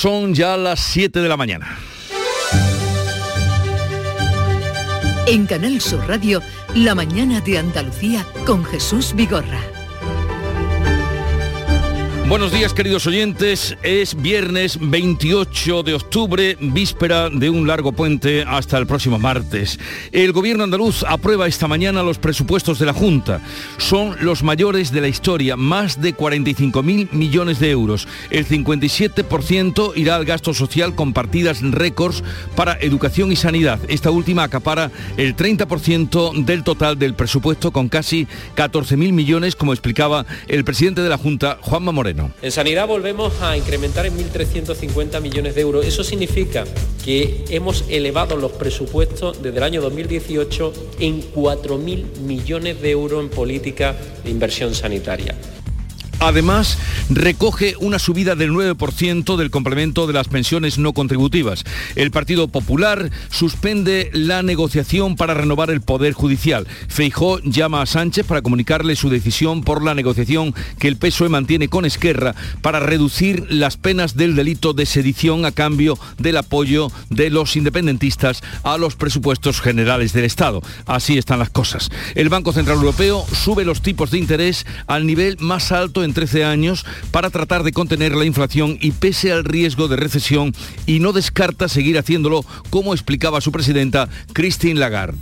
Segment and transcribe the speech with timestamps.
[0.00, 1.78] Son ya las 7 de la mañana.
[5.26, 6.40] En Canal Sur Radio,
[6.74, 9.60] La mañana de Andalucía con Jesús Vigorra.
[12.30, 18.78] Buenos días queridos oyentes, es viernes 28 de octubre, víspera de un largo puente hasta
[18.78, 19.80] el próximo martes.
[20.12, 23.40] El gobierno andaluz aprueba esta mañana los presupuestos de la Junta.
[23.78, 28.06] Son los mayores de la historia, más de 45 mil millones de euros.
[28.30, 32.22] El 57% irá al gasto social con partidas récords
[32.54, 33.80] para educación y sanidad.
[33.88, 39.72] Esta última acapara el 30% del total del presupuesto con casi 14 mil millones, como
[39.72, 42.19] explicaba el presidente de la Junta, Juanma Moreno.
[42.42, 45.86] En sanidad volvemos a incrementar en 1.350 millones de euros.
[45.86, 46.64] Eso significa
[47.04, 53.30] que hemos elevado los presupuestos desde el año 2018 en 4.000 millones de euros en
[53.30, 55.34] política de inversión sanitaria.
[56.22, 56.76] Además,
[57.08, 61.64] recoge una subida del 9% del complemento de las pensiones no contributivas.
[61.96, 66.66] El Partido Popular suspende la negociación para renovar el Poder Judicial.
[66.88, 71.68] Feijó llama a Sánchez para comunicarle su decisión por la negociación que el PSOE mantiene
[71.68, 77.30] con Esquerra para reducir las penas del delito de sedición a cambio del apoyo de
[77.30, 80.60] los independentistas a los presupuestos generales del Estado.
[80.84, 81.88] Así están las cosas.
[82.14, 86.44] El Banco Central Europeo sube los tipos de interés al nivel más alto en 13
[86.44, 90.52] años para tratar de contener la inflación y pese al riesgo de recesión
[90.86, 95.18] y no descarta seguir haciéndolo como explicaba su presidenta Christine Lagarde.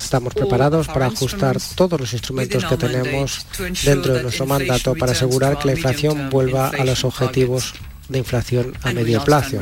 [0.00, 3.46] Estamos preparados para ajustar todos los instrumentos que tenemos
[3.84, 7.74] dentro de nuestro mandato para asegurar que la inflación vuelva a los objetivos
[8.08, 9.58] de inflación a medio plazo.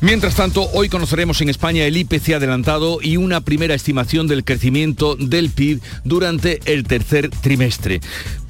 [0.00, 5.16] Mientras tanto, hoy conoceremos en España el IPC adelantado y una primera estimación del crecimiento
[5.16, 8.00] del PIB durante el tercer trimestre.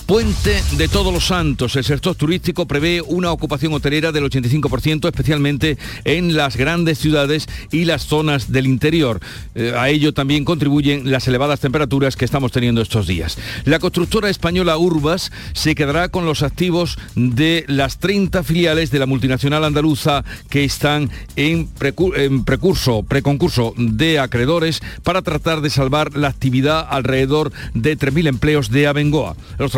[0.06, 1.76] Puente de Todos los Santos.
[1.76, 7.86] El sector turístico prevé una ocupación hotelera del 85%, especialmente en las grandes ciudades y
[7.86, 9.20] las zonas del interior.
[9.54, 13.38] Eh, a ello también contribuyen las elevadas temperaturas que estamos teniendo estos días.
[13.64, 19.06] La constructora española Urbas se quedará con los activos de las 30 filiales de la
[19.06, 21.70] multinacional andaluza que están en,
[22.16, 28.70] en precurso, preconcurso de acreedores para tratar de salvar la actividad alrededor de 3.000 empleos
[28.70, 29.34] de Abengoa.
[29.58, 29.72] Los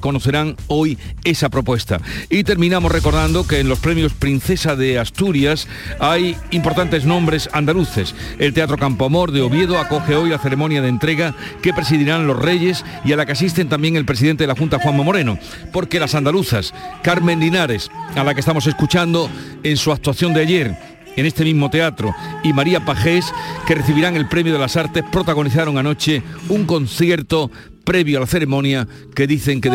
[0.00, 2.00] conocerán hoy esa propuesta.
[2.28, 5.68] Y terminamos recordando que en los premios Princesa de Asturias
[6.00, 8.14] hay importantes nombres andaluces.
[8.38, 12.38] El Teatro Campo Amor de Oviedo acoge hoy la ceremonia de entrega que presidirán los
[12.38, 15.38] Reyes y a la que asisten también el presidente de la Junta, Juanma Moreno,
[15.72, 19.30] porque las andaluzas, Carmen Linares, a la que estamos escuchando
[19.62, 20.76] en su actuación de ayer,
[21.16, 23.32] en este mismo teatro y María Pajés,
[23.66, 27.50] que recibirán el Premio de las Artes, protagonizaron anoche un concierto
[27.84, 29.70] previo a la ceremonia que dicen que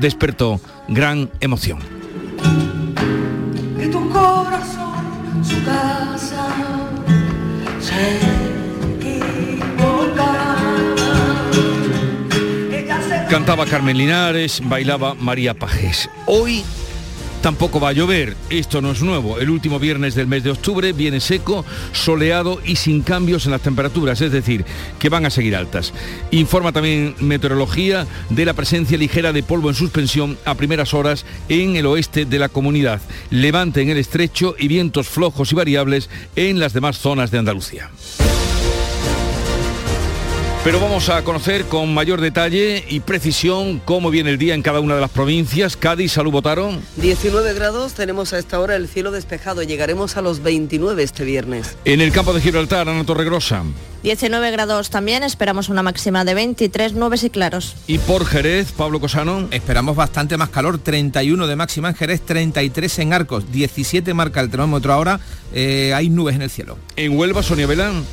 [0.00, 1.78] despertó gran emoción.
[13.30, 16.10] Cantaba Carmen Linares, bailaba María Pajés.
[16.26, 16.64] Hoy
[17.42, 19.38] Tampoco va a llover, esto no es nuevo.
[19.38, 23.62] El último viernes del mes de octubre viene seco, soleado y sin cambios en las
[23.62, 24.66] temperaturas, es decir,
[24.98, 25.94] que van a seguir altas.
[26.32, 31.76] Informa también Meteorología de la presencia ligera de polvo en suspensión a primeras horas en
[31.76, 33.00] el oeste de la comunidad.
[33.30, 37.90] Levante en el estrecho y vientos flojos y variables en las demás zonas de Andalucía.
[40.62, 44.80] Pero vamos a conocer con mayor detalle y precisión cómo viene el día en cada
[44.80, 45.74] una de las provincias.
[45.74, 46.82] Cádiz, salud, votaron.
[46.96, 49.62] 19 grados, tenemos a esta hora el cielo despejado.
[49.62, 51.78] Llegaremos a los 29 este viernes.
[51.86, 53.62] En el campo de Gibraltar, Ana Torregrosa.
[54.02, 57.74] 19 grados también, esperamos una máxima de 23, nubes y claros.
[57.86, 59.48] Y por Jerez, Pablo Cosano.
[59.50, 64.50] Esperamos bastante más calor, 31 de máxima en Jerez, 33 en Arcos, 17 marca el
[64.50, 65.20] termómetro ahora,
[65.54, 66.76] eh, hay nubes en el cielo.
[66.96, 68.04] En Huelva, Sonia Belán.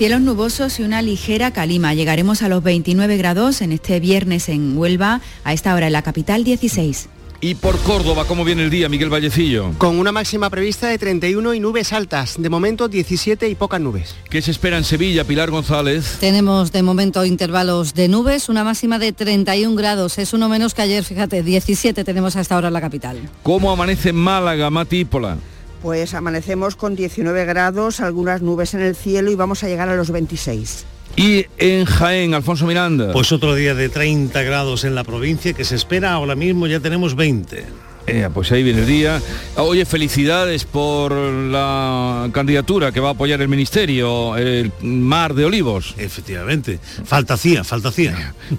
[0.00, 1.92] Cielos nubosos y una ligera calima.
[1.92, 6.00] Llegaremos a los 29 grados en este viernes en Huelva, a esta hora en la
[6.00, 7.10] capital 16.
[7.42, 9.72] Y por Córdoba, ¿cómo viene el día, Miguel Vallecillo?
[9.76, 12.36] Con una máxima prevista de 31 y nubes altas.
[12.38, 14.16] De momento 17 y pocas nubes.
[14.30, 16.16] ¿Qué se espera en Sevilla, Pilar González?
[16.18, 20.16] Tenemos de momento intervalos de nubes, una máxima de 31 grados.
[20.16, 23.18] Es uno menos que ayer, fíjate, 17 tenemos hasta ahora en la capital.
[23.42, 25.36] ¿Cómo amanece en Málaga, Matípola?
[25.82, 29.96] Pues amanecemos con 19 grados, algunas nubes en el cielo y vamos a llegar a
[29.96, 30.84] los 26.
[31.16, 33.12] Y en Jaén, Alfonso Miranda.
[33.12, 36.80] Pues otro día de 30 grados en la provincia que se espera, ahora mismo ya
[36.80, 37.64] tenemos 20.
[38.06, 39.20] Eh, pues ahí viene el día.
[39.56, 45.94] Oye, felicidades por la candidatura que va a apoyar el Ministerio, el Mar de Olivos.
[45.98, 47.90] Efectivamente, falta hacía, falta.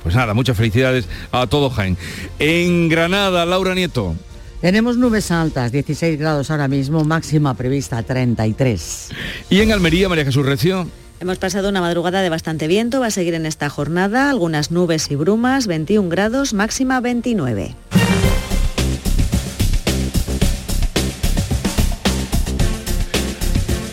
[0.04, 1.98] Pues nada, muchas felicidades a todo Jaén.
[2.40, 4.16] En Granada, Laura Nieto.
[4.62, 9.10] Tenemos nubes altas, 16 grados ahora mismo, máxima prevista 33.
[9.50, 10.88] ¿Y en Almería, María Jesús Recio?
[11.20, 15.10] Hemos pasado una madrugada de bastante viento, va a seguir en esta jornada, algunas nubes
[15.10, 17.76] y brumas, 21 grados, máxima 29.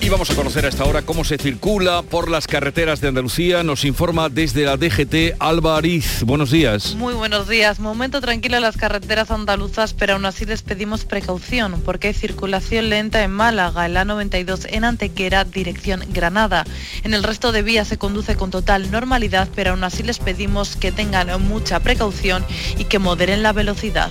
[0.09, 3.63] Y vamos a conocer a esta cómo se circula por las carreteras de Andalucía.
[3.63, 6.23] Nos informa desde la DGT Alba Ariz.
[6.23, 6.95] Buenos días.
[6.95, 7.79] Muy buenos días.
[7.79, 12.89] Momento tranquilo en las carreteras andaluzas, pero aún así les pedimos precaución porque hay circulación
[12.89, 16.65] lenta en Málaga, en la 92 en Antequera, dirección Granada.
[17.05, 20.77] En el resto de vías se conduce con total normalidad, pero aún así les pedimos
[20.77, 22.47] que tengan mucha precaución
[22.79, 24.11] y que moderen la velocidad.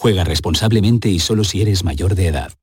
[0.00, 2.54] Juega responsablemente y solo si eres mayor de edad.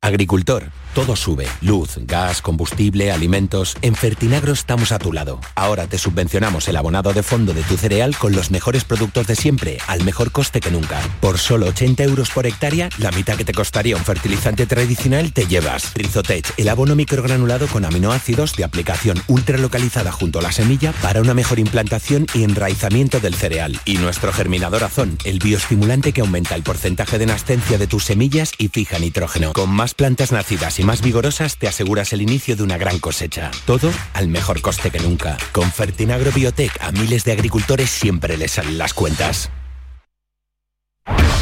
[0.00, 1.46] Agricultor, todo sube.
[1.60, 3.76] Luz, gas, combustible, alimentos.
[3.82, 5.38] En Fertinagro estamos a tu lado.
[5.54, 9.36] Ahora te subvencionamos el abonado de fondo de tu cereal con los mejores productos de
[9.36, 10.98] siempre, al mejor coste que nunca.
[11.20, 15.46] Por solo 80 euros por hectárea, la mitad que te costaría un fertilizante tradicional te
[15.46, 15.92] llevas.
[15.96, 21.20] Rizotech, el abono microgranulado con aminoácidos de aplicación ultra localizada junto a la semilla para
[21.20, 23.78] una mejor implantación y enraizamiento del cereal.
[23.84, 28.52] Y nuestro germinador azón, el bioestimulante que aumenta el porcentaje de nascencia de tus semillas
[28.56, 29.52] y fija nitrógeno.
[29.52, 33.50] Con más plantas nacidas y más vigorosas te aseguras el inicio de una gran cosecha.
[33.66, 35.36] Todo al mejor coste que nunca.
[35.50, 39.50] Con Fertinagro Biotech a miles de agricultores siempre les salen las cuentas.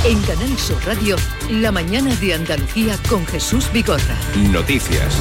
[0.04, 1.16] En Canal Sur Radio,
[1.50, 4.16] la mañana de Andalucía con Jesús Bigorra.
[4.50, 5.14] Noticias.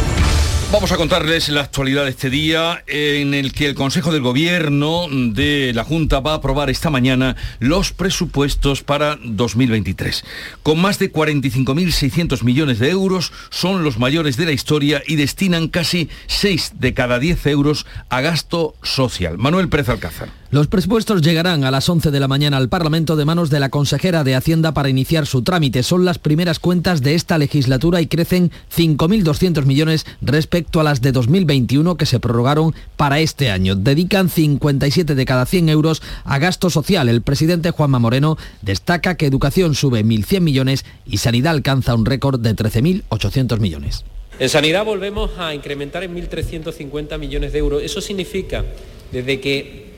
[0.73, 5.05] Vamos a contarles la actualidad de este día en el que el Consejo del Gobierno
[5.07, 10.25] de la Junta va a aprobar esta mañana los presupuestos para 2023.
[10.63, 15.67] Con más de 45.600 millones de euros son los mayores de la historia y destinan
[15.67, 19.37] casi 6 de cada 10 euros a gasto social.
[19.37, 20.29] Manuel Pérez Alcázar.
[20.49, 23.69] Los presupuestos llegarán a las 11 de la mañana al Parlamento de manos de la
[23.69, 25.81] consejera de Hacienda para iniciar su trámite.
[25.81, 31.11] Son las primeras cuentas de esta legislatura y crecen 5.200 millones respecto a las de
[31.11, 33.75] 2021 que se prorrogaron para este año.
[33.75, 37.09] Dedican 57 de cada 100 euros a gasto social.
[37.09, 42.39] El presidente Juanma Moreno destaca que educación sube 1.100 millones y sanidad alcanza un récord
[42.39, 44.05] de 13.800 millones.
[44.39, 47.83] En sanidad volvemos a incrementar en 1.350 millones de euros.
[47.83, 48.65] Eso significa,
[49.11, 49.93] desde que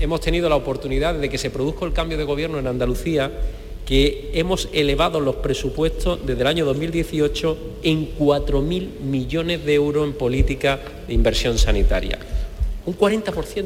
[0.00, 3.30] hemos tenido la oportunidad de que se produzca el cambio de gobierno en Andalucía,
[3.88, 10.12] que hemos elevado los presupuestos desde el año 2018 en 4.000 millones de euros en
[10.12, 12.18] política de inversión sanitaria.
[12.84, 13.64] Un 40%.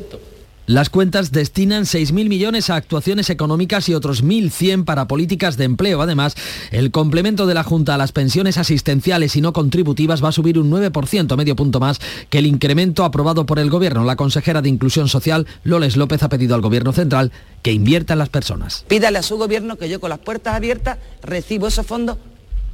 [0.66, 6.00] Las cuentas destinan 6.000 millones a actuaciones económicas y otros 1.100 para políticas de empleo.
[6.00, 6.36] Además,
[6.70, 10.60] el complemento de la Junta a las pensiones asistenciales y no contributivas va a subir
[10.60, 12.00] un 9%, medio punto más,
[12.30, 14.04] que el incremento aprobado por el Gobierno.
[14.04, 17.32] La consejera de Inclusión Social, Loles López, ha pedido al Gobierno central
[17.62, 18.84] que invierta en las personas.
[18.86, 22.18] Pídale a su Gobierno que yo con las puertas abiertas recibo esos fondos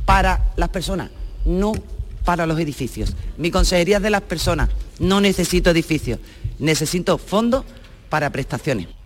[0.05, 1.09] para las personas,
[1.47, 1.73] no
[2.27, 3.15] para los edificios.
[3.39, 4.69] Mi consejería es de las personas,
[4.99, 6.19] no necesito edificios,
[6.59, 7.65] necesito fondos
[8.09, 8.98] para prestaciones.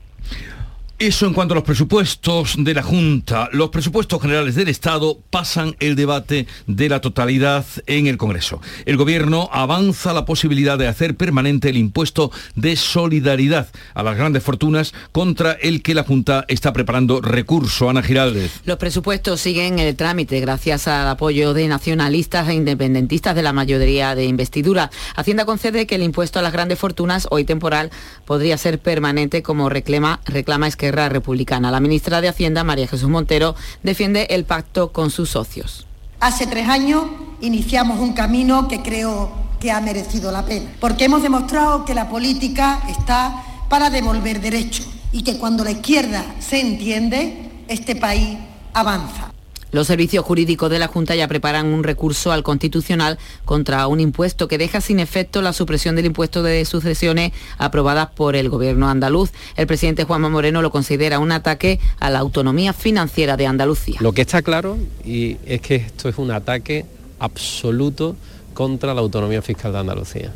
[1.02, 3.48] Eso en cuanto a los presupuestos de la Junta.
[3.50, 8.60] Los presupuestos generales del Estado pasan el debate de la totalidad en el Congreso.
[8.86, 14.44] El Gobierno avanza la posibilidad de hacer permanente el impuesto de solidaridad a las grandes
[14.44, 17.90] fortunas contra el que la Junta está preparando recurso.
[17.90, 18.60] Ana Giraldez.
[18.64, 24.14] Los presupuestos siguen el trámite gracias al apoyo de nacionalistas e independentistas de la mayoría
[24.14, 24.92] de investidura.
[25.16, 27.90] Hacienda concede que el impuesto a las grandes fortunas, hoy temporal,
[28.24, 31.70] podría ser permanente como reclama, reclama Republicana.
[31.70, 35.86] La ministra de Hacienda, María Jesús Montero, defiende el pacto con sus socios.
[36.20, 37.04] Hace tres años
[37.40, 42.08] iniciamos un camino que creo que ha merecido la pena, porque hemos demostrado que la
[42.08, 48.38] política está para devolver derechos y que cuando la izquierda se entiende, este país
[48.72, 49.32] avanza.
[49.72, 54.46] Los servicios jurídicos de la Junta ya preparan un recurso al Constitucional contra un impuesto
[54.46, 59.30] que deja sin efecto la supresión del impuesto de sucesiones aprobada por el Gobierno andaluz.
[59.56, 63.96] El presidente Juanma Moreno lo considera un ataque a la autonomía financiera de Andalucía.
[64.00, 64.76] Lo que está claro
[65.06, 66.84] y es que esto es un ataque
[67.18, 68.14] absoluto
[68.52, 70.32] contra la autonomía fiscal de Andalucía.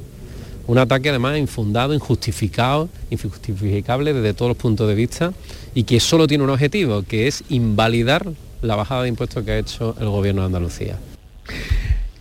[0.66, 5.34] Un ataque además infundado, injustificado, injustificable desde todos los puntos de vista
[5.74, 8.32] y que solo tiene un objetivo, que es invalidar
[8.62, 10.96] la bajada de impuestos que ha hecho el gobierno de Andalucía.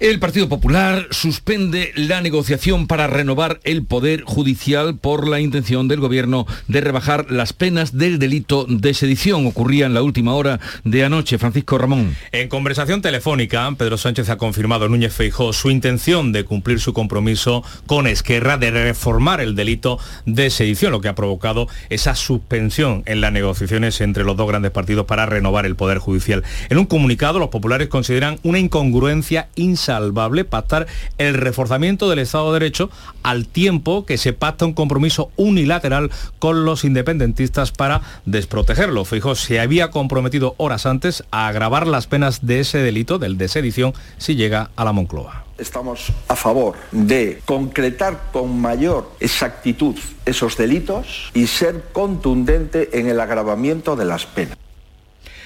[0.02, 6.02] El Partido Popular suspende la negociación para renovar el Poder Judicial por la intención del
[6.02, 9.48] Gobierno de rebajar las penas del delito de sedición.
[9.48, 11.38] Ocurría en la última hora de anoche.
[11.38, 12.14] Francisco Ramón.
[12.34, 16.92] En conversación telefónica, Pedro Sánchez ha confirmado a Núñez Feijó su intención de cumplir su
[16.92, 23.04] compromiso con Esquerra de reformar el delito de sedición, lo que ha provocado esa suspensión
[23.06, 26.44] en las negociaciones entre los dos grandes partidos para renovar el Poder Judicial.
[26.70, 29.48] En un comunicado, los populares consideran una incongruencia
[29.86, 30.88] salvable pactar
[31.18, 32.90] el reforzamiento del Estado de Derecho
[33.24, 39.06] al tiempo que se pacta un compromiso unilateral con los independentistas para desprotegerlo.
[39.06, 43.48] Fijo, se había comprometido horas antes a agravar las penas de ese delito, del de
[43.48, 45.46] sedición, si llega a la Moncloa.
[45.58, 53.22] Estamos a favor de concretar con mayor exactitud esos delitos y ser contundente en el
[53.22, 54.58] agravamiento de las penas.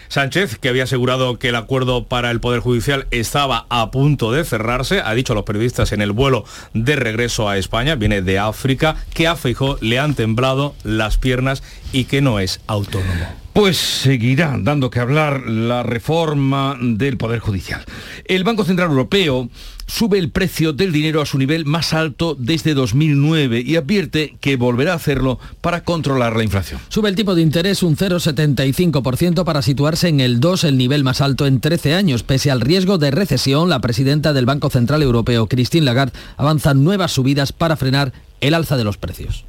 [0.10, 4.44] Sánchez, que había asegurado que el acuerdo para el Poder Judicial estaba a punto de
[4.44, 8.40] cerrarse, ha dicho a los periodistas en el vuelo de regreso a España, viene de
[8.40, 11.64] África, que a Feijó le han temblado las piernas
[11.94, 13.28] y que no es autónomo.
[13.60, 17.84] Pues seguirá dando que hablar la reforma del Poder Judicial.
[18.24, 19.50] El Banco Central Europeo
[19.86, 24.56] sube el precio del dinero a su nivel más alto desde 2009 y advierte que
[24.56, 26.80] volverá a hacerlo para controlar la inflación.
[26.88, 31.20] Sube el tipo de interés un 0,75% para situarse en el 2, el nivel más
[31.20, 32.24] alto en 13 años.
[32.24, 37.12] Pese al riesgo de recesión, la presidenta del Banco Central Europeo, Christine Lagarde, avanza nuevas
[37.12, 39.44] subidas para frenar el alza de los precios.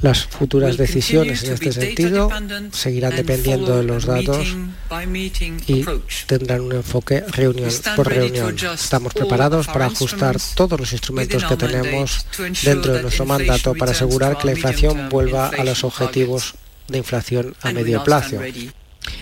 [0.00, 2.30] Las futuras decisiones en este sentido
[2.72, 4.56] seguirán dependiendo de los datos
[5.66, 5.84] y
[6.26, 8.56] tendrán un enfoque reunión por reunión.
[8.74, 12.26] Estamos preparados para ajustar todos los instrumentos que tenemos
[12.62, 16.54] dentro de nuestro mandato para asegurar que la inflación vuelva a los objetivos
[16.88, 18.38] de inflación a medio plazo.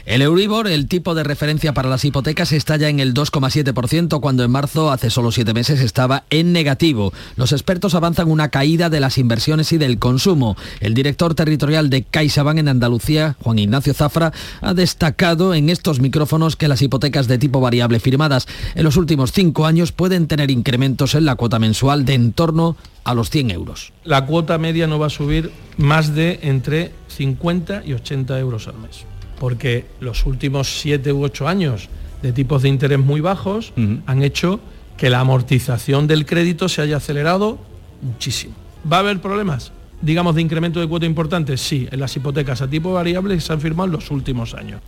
[0.07, 4.45] El Euribor, el tipo de referencia para las hipotecas, está ya en el 2,7% cuando
[4.45, 7.13] en marzo, hace solo siete meses, estaba en negativo.
[7.37, 10.57] Los expertos avanzan una caída de las inversiones y del consumo.
[10.81, 16.57] El director territorial de CaixaBank en Andalucía, Juan Ignacio Zafra, ha destacado en estos micrófonos
[16.57, 21.15] que las hipotecas de tipo variable firmadas en los últimos cinco años pueden tener incrementos
[21.15, 23.93] en la cuota mensual de en torno a los 100 euros.
[24.05, 28.79] La cuota media no va a subir más de entre 50 y 80 euros al
[28.79, 29.05] mes
[29.45, 31.91] porque los últimos siete u ocho años
[32.23, 33.75] de tipos de interés muy bajos
[34.07, 34.59] han hecho
[34.97, 37.59] que la amortización del crédito se haya acelerado
[38.01, 38.55] muchísimo.
[38.91, 39.71] ¿Va a haber problemas?
[40.05, 41.57] Digamos, de incremento de cuota importante?
[41.57, 44.81] Sí, en las hipotecas a tipo variable se han firmado en los últimos años.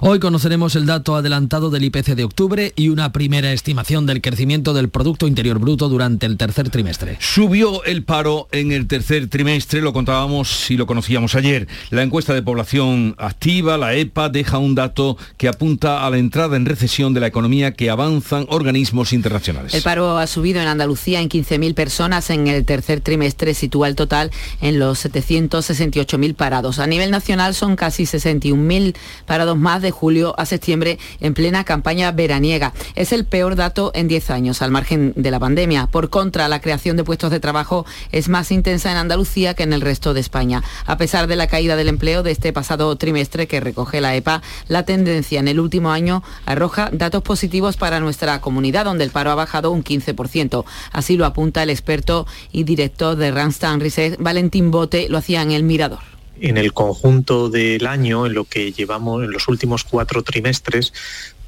[0.00, 4.74] Hoy conoceremos el dato adelantado del IPC de octubre y una primera estimación del crecimiento
[4.74, 7.16] del Producto Interior Bruto durante el tercer trimestre.
[7.20, 11.68] Subió el paro en el tercer trimestre, lo contábamos si lo conocíamos ayer.
[11.90, 16.56] La encuesta de población activa, la EPA, deja un dato que apunta a la entrada
[16.56, 19.74] en recesión de la economía que avanzan organismos internacionales.
[19.74, 23.94] El paro ha subido en Andalucía en 15.000 personas en el tercer trimestre, sitúa el
[23.94, 26.78] total en los 768.000 parados.
[26.78, 32.10] A nivel nacional son casi 61.000 parados más de julio a septiembre en plena campaña
[32.12, 32.72] veraniega.
[32.94, 35.86] Es el peor dato en 10 años, al margen de la pandemia.
[35.88, 39.74] Por contra, la creación de puestos de trabajo es más intensa en Andalucía que en
[39.74, 40.62] el resto de España.
[40.86, 44.40] A pesar de la caída del empleo de este pasado trimestre que recoge la EPA,
[44.68, 49.30] la tendencia en el último año arroja datos positivos para nuestra comunidad, donde el paro
[49.30, 50.64] ha bajado un 15%.
[50.92, 55.50] Así lo apunta el experto y director de Randstad Research, Valentín Bote lo hacía en
[55.50, 56.00] el Mirador.
[56.40, 60.92] En el conjunto del año, en lo que llevamos en los últimos cuatro trimestres,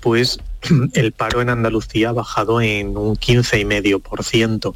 [0.01, 0.39] pues
[0.95, 4.75] el paro en Andalucía ha bajado en un 15,5%,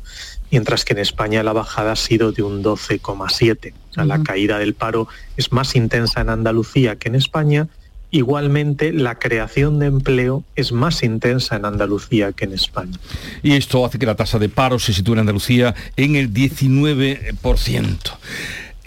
[0.51, 3.73] mientras que en España la bajada ha sido de un 12,7%.
[4.05, 7.69] La caída del paro es más intensa en Andalucía que en España.
[8.11, 12.99] Igualmente, la creación de empleo es más intensa en Andalucía que en España.
[13.43, 17.97] Y esto hace que la tasa de paro se sitúe en Andalucía en el 19%.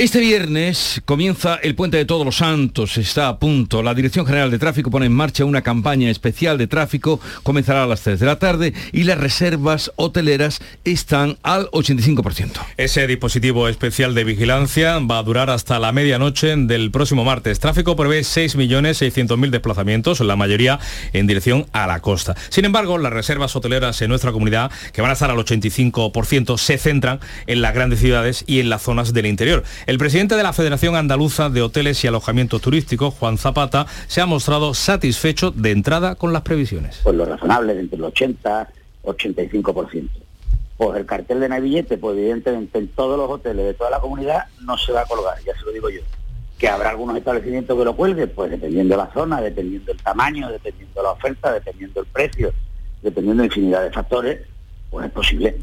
[0.03, 3.81] Este viernes comienza el Puente de Todos los Santos, está a punto.
[3.81, 7.87] La Dirección General de Tráfico pone en marcha una campaña especial de tráfico, comenzará a
[7.87, 12.51] las 3 de la tarde y las reservas hoteleras están al 85%.
[12.75, 17.61] Ese dispositivo especial de vigilancia va a durar hasta la medianoche del próximo martes.
[17.61, 20.81] Tráfico prevé 6.600.000 desplazamientos, la mayoría
[21.13, 22.35] en dirección a la costa.
[22.49, 26.77] Sin embargo, las reservas hoteleras en nuestra comunidad, que van a estar al 85%, se
[26.77, 29.63] centran en las grandes ciudades y en las zonas del interior.
[29.97, 34.73] Presidente de la Federación Andaluza de Hoteles y Alojamientos Turísticos, Juan Zapata, se ha mostrado
[34.73, 37.01] satisfecho de entrada con las previsiones.
[37.03, 38.69] Pues lo razonable, entre el 80
[39.03, 40.09] 85%.
[40.77, 44.45] pues el cartel de Navillete, pues evidentemente en todos los hoteles de toda la comunidad
[44.61, 46.01] no se va a colgar, ya se lo digo yo.
[46.57, 50.49] Que habrá algunos establecimientos que lo cuelguen, pues dependiendo de la zona, dependiendo del tamaño,
[50.49, 52.53] dependiendo de la oferta, dependiendo del precio,
[53.01, 54.41] dependiendo de infinidad de factores,
[54.89, 55.57] pues es posible.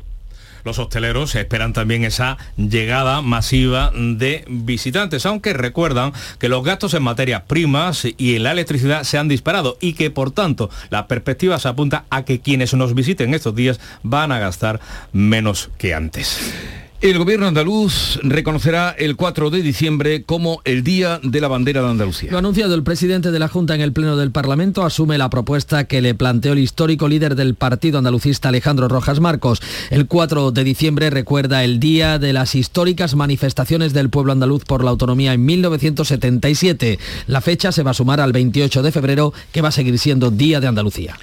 [0.65, 7.03] Los hosteleros esperan también esa llegada masiva de visitantes, aunque recuerdan que los gastos en
[7.03, 11.59] materias primas y en la electricidad se han disparado y que por tanto la perspectiva
[11.59, 14.81] se apunta a que quienes nos visiten estos días van a gastar
[15.13, 16.90] menos que antes.
[17.03, 21.89] El gobierno andaluz reconocerá el 4 de diciembre como el Día de la Bandera de
[21.89, 22.31] Andalucía.
[22.31, 25.31] Lo ha anunciado el presidente de la Junta en el Pleno del Parlamento, asume la
[25.31, 29.63] propuesta que le planteó el histórico líder del partido andalucista Alejandro Rojas Marcos.
[29.89, 34.85] El 4 de diciembre recuerda el día de las históricas manifestaciones del pueblo andaluz por
[34.85, 36.99] la autonomía en 1977.
[37.29, 40.31] La fecha se va a sumar al 28 de febrero, que va a seguir siendo
[40.31, 41.19] Día de Andalucía.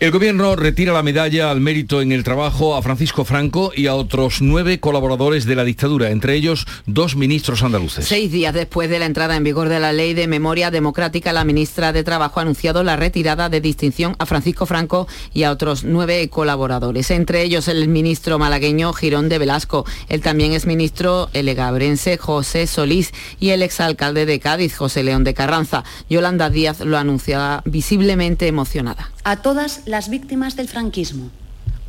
[0.00, 3.94] El gobierno retira la medalla al mérito en el trabajo a Francisco Franco y a
[3.94, 8.06] otros nueve colaboradores de la dictadura, entre ellos dos ministros andaluces.
[8.06, 11.44] Seis días después de la entrada en vigor de la Ley de Memoria Democrática, la
[11.44, 15.84] ministra de Trabajo ha anunciado la retirada de distinción a Francisco Franco y a otros
[15.84, 19.84] nueve colaboradores, entre ellos el ministro malagueño Girón de Velasco.
[20.08, 25.34] Él también es ministro elegabrense José Solís y el exalcalde de Cádiz, José León de
[25.34, 25.84] Carranza.
[26.08, 29.10] Yolanda Díaz lo anunciaba visiblemente emocionada.
[29.24, 31.30] A todas las víctimas del franquismo,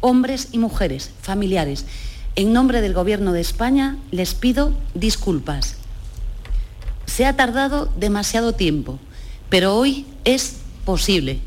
[0.02, 1.86] hombres y mujeres, familiares,
[2.36, 5.76] en nombre del Gobierno de España les pido disculpas.
[7.06, 9.00] Se ha tardado demasiado tiempo,
[9.50, 11.40] pero hoy es posible.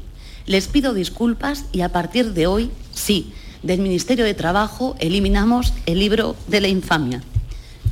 [0.47, 5.99] Les pido disculpas y a partir de hoy, sí, del Ministerio de Trabajo eliminamos el
[5.99, 7.23] libro de la infamia.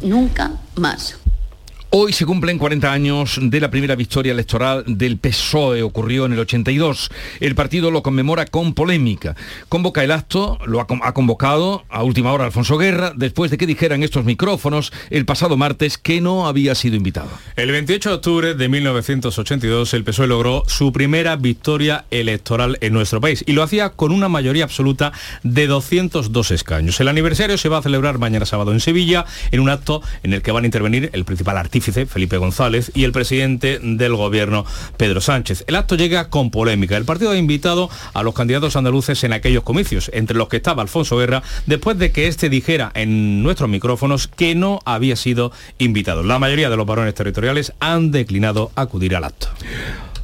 [0.03, 1.17] Nunca más.
[1.95, 6.39] Hoy se cumplen 40 años de la primera victoria electoral del PSOE, ocurrió en el
[6.39, 7.11] 82.
[7.39, 9.37] El partido lo conmemora con polémica.
[9.69, 13.95] Convoca el acto, lo ha, convocado a última hora Alfonso Guerra, después de que dijera
[13.95, 17.29] en estos micrófonos el pasado martes que no había sido invitado.
[17.57, 23.21] El 28 de octubre de 1982 el PSOE logró su primera victoria electoral en nuestro
[23.21, 26.99] país y lo hacía con una mayoría absoluta de 202 escaños.
[27.01, 30.41] El aniversario se va a celebrar mañana sábado en Sevilla en un acto en el
[30.41, 34.65] que van a intervenir el principal Felipe González, y el presidente del gobierno,
[34.97, 35.65] Pedro Sánchez.
[35.67, 36.97] El acto llega con polémica.
[36.97, 40.83] El partido ha invitado a los candidatos andaluces en aquellos comicios, entre los que estaba
[40.83, 46.23] Alfonso Guerra, después de que este dijera en nuestros micrófonos que no había sido invitado.
[46.23, 49.49] La mayoría de los varones territoriales han declinado acudir al acto.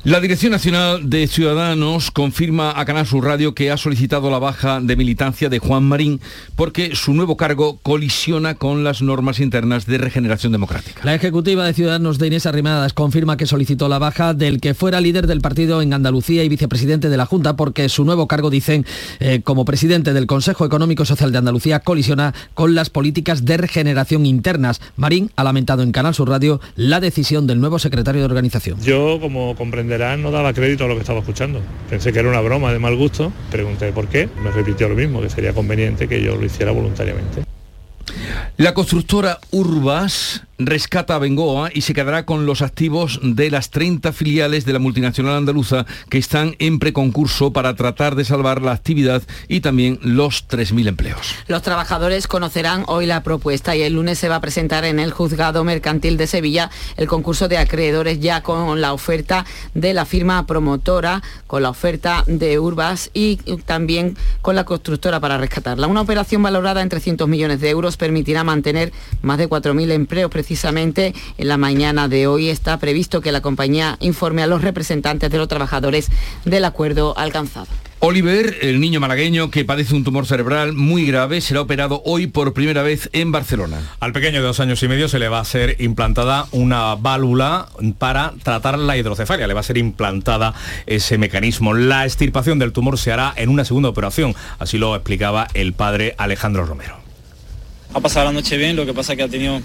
[0.04, 4.80] La Dirección Nacional de Ciudadanos confirma a Canal Sur Radio que ha solicitado la baja
[4.80, 6.20] de militancia de Juan Marín
[6.54, 11.00] porque su nuevo cargo colisiona con las normas internas de regeneración democrática.
[11.02, 15.00] La ejecutiva de Ciudadanos de Inés Arrimadas confirma que solicitó la baja del que fuera
[15.00, 18.86] líder del partido en Andalucía y vicepresidente de la Junta porque su nuevo cargo, dicen,
[19.18, 23.56] eh, como presidente del Consejo Económico y Social de Andalucía, colisiona con las políticas de
[23.56, 24.80] regeneración internas.
[24.96, 28.80] Marín ha lamentado en Canal Sur Radio la decisión del nuevo secretario de organización.
[28.80, 29.87] Yo, como comprenderé,
[30.18, 31.60] no daba crédito a lo que estaba escuchando.
[31.88, 35.20] Pensé que era una broma de mal gusto, pregunté por qué, me repitió lo mismo,
[35.20, 37.44] que sería conveniente que yo lo hiciera voluntariamente.
[38.56, 44.12] La constructora Urbas rescata a Bengoa y se quedará con los activos de las 30
[44.12, 49.22] filiales de la multinacional andaluza que están en preconcurso para tratar de salvar la actividad
[49.46, 51.34] y también los 3.000 empleos.
[51.46, 55.12] Los trabajadores conocerán hoy la propuesta y el lunes se va a presentar en el
[55.12, 60.46] Juzgado Mercantil de Sevilla el concurso de acreedores ya con la oferta de la firma
[60.46, 65.86] promotora, con la oferta de Urbas y también con la constructora para rescatarla.
[65.86, 68.92] Una operación valorada en 300 millones de euros permitirá mantener
[69.22, 73.98] más de 4.000 empleos precisamente en la mañana de hoy está previsto que la compañía
[74.00, 76.08] informe a los representantes de los trabajadores
[76.46, 77.66] del acuerdo alcanzado.
[77.98, 82.54] Oliver, el niño malagueño que padece un tumor cerebral muy grave, será operado hoy por
[82.54, 83.78] primera vez en Barcelona.
[84.00, 87.68] Al pequeño de dos años y medio se le va a ser implantada una válvula
[87.98, 89.48] para tratar la hidrocefalia.
[89.48, 90.54] Le va a ser implantada
[90.86, 91.74] ese mecanismo.
[91.74, 94.34] La extirpación del tumor se hará en una segunda operación.
[94.58, 97.07] Así lo explicaba el padre Alejandro Romero.
[97.94, 99.60] Ha pasado la noche bien, lo que pasa es que ha tenido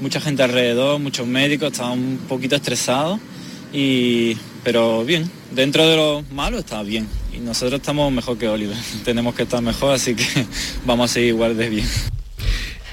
[0.00, 3.18] mucha gente alrededor, muchos médicos, estaba un poquito estresado,
[3.72, 7.08] y, pero bien, dentro de lo malo está bien.
[7.32, 10.24] Y nosotros estamos mejor que Oliver, tenemos que estar mejor, así que
[10.86, 11.86] vamos a seguir igual de bien.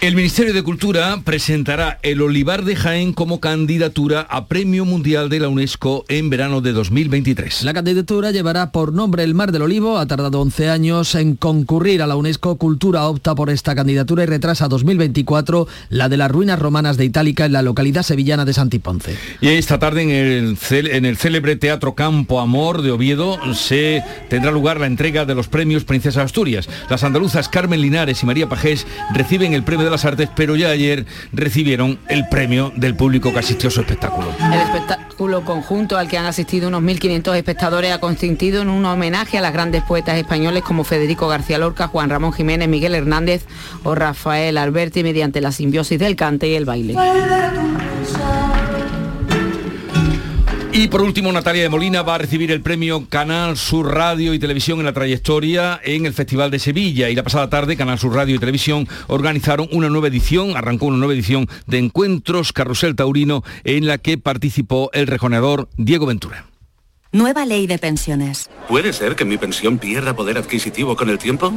[0.02, 5.40] El Ministerio de Cultura presentará el Olivar de Jaén como candidatura a Premio Mundial de
[5.40, 7.64] la UNESCO en verano de 2023.
[7.66, 12.02] La candidatura llevará por nombre el Mar del Olivo, ha tardado 11 años en concurrir
[12.02, 12.58] a la UNESCO.
[12.58, 17.46] Cultura opta por esta candidatura y retrasa 2024 la de las ruinas romanas de Itálica
[17.46, 19.16] en la localidad sevillana de Santiponce.
[19.40, 24.50] Y esta tarde en el, en el célebre Teatro Campo Amor de Oviedo se tendrá
[24.50, 26.68] lugar la entrega de los premios Princesa Asturias.
[26.90, 30.70] Las andaluzas Carmen Linares y María Pajés reciben el premio de las artes, pero ya
[30.70, 34.28] ayer recibieron el premio del público que asistió a su espectáculo.
[34.40, 39.38] El espectáculo conjunto al que han asistido unos 1.500 espectadores ha consistido en un homenaje
[39.38, 43.46] a las grandes poetas españoles como Federico García Lorca, Juan Ramón Jiménez, Miguel Hernández
[43.84, 46.96] o Rafael Alberti mediante la simbiosis del cante y el baile.
[50.74, 54.40] Y por último, Natalia de Molina va a recibir el premio Canal Sur Radio y
[54.40, 57.10] Televisión en la trayectoria en el Festival de Sevilla.
[57.10, 60.96] Y la pasada tarde, Canal Sur Radio y Televisión organizaron una nueva edición, arrancó una
[60.96, 66.46] nueva edición de Encuentros Carrusel Taurino en la que participó el rejoneador Diego Ventura.
[67.12, 68.50] Nueva ley de pensiones.
[68.70, 71.52] ¿Puede ser que mi pensión pierda poder adquisitivo con el tiempo?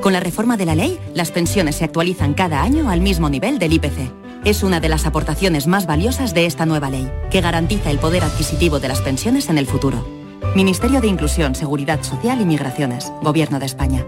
[0.00, 3.60] Con la reforma de la ley, las pensiones se actualizan cada año al mismo nivel
[3.60, 7.90] del IPC es una de las aportaciones más valiosas de esta nueva ley, que garantiza
[7.90, 10.06] el poder adquisitivo de las pensiones en el futuro.
[10.54, 14.06] Ministerio de Inclusión, Seguridad Social y Migraciones, Gobierno de España.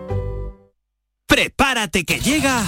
[1.27, 2.65] Prepárate que llega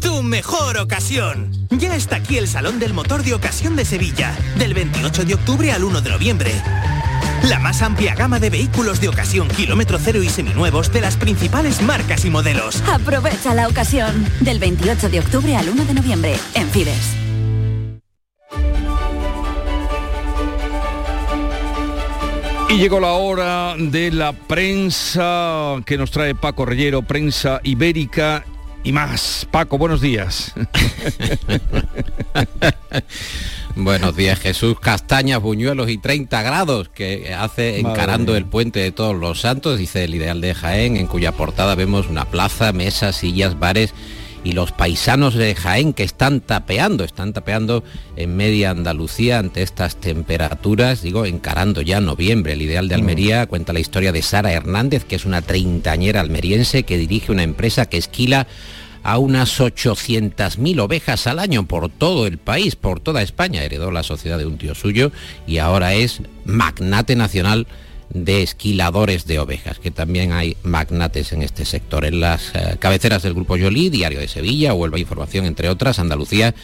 [0.00, 1.52] tu mejor ocasión.
[1.70, 5.72] Ya está aquí el Salón del Motor de Ocasión de Sevilla, del 28 de octubre
[5.72, 6.52] al 1 de noviembre.
[7.48, 11.80] La más amplia gama de vehículos de ocasión kilómetro cero y seminuevos de las principales
[11.82, 12.82] marcas y modelos.
[12.88, 17.16] Aprovecha la ocasión del 28 de octubre al 1 de noviembre en Fides.
[22.68, 28.44] Y llegó la hora de la prensa que nos trae Paco Reyero, prensa ibérica
[28.84, 29.48] y más.
[29.50, 30.54] Paco, buenos días.
[33.82, 34.78] Buenos días, Jesús.
[34.78, 40.04] Castañas, buñuelos y 30 grados que hace encarando el puente de todos los santos, dice
[40.04, 43.94] el ideal de Jaén, en cuya portada vemos una plaza, mesas, sillas, bares
[44.44, 47.82] y los paisanos de Jaén que están tapeando, están tapeando
[48.16, 52.52] en media Andalucía ante estas temperaturas, digo, encarando ya noviembre.
[52.52, 53.00] El ideal de mm.
[53.00, 57.44] Almería cuenta la historia de Sara Hernández, que es una treintañera almeriense que dirige una
[57.44, 58.46] empresa que esquila
[59.02, 63.62] a unas 800.000 ovejas al año por todo el país, por toda España.
[63.62, 65.12] Heredó la sociedad de un tío suyo
[65.46, 67.66] y ahora es magnate nacional
[68.12, 72.04] de esquiladores de ovejas, que también hay magnates en este sector.
[72.04, 76.54] En las eh, cabeceras del Grupo Yolí, Diario de Sevilla, Huelva Información, entre otras, Andalucía,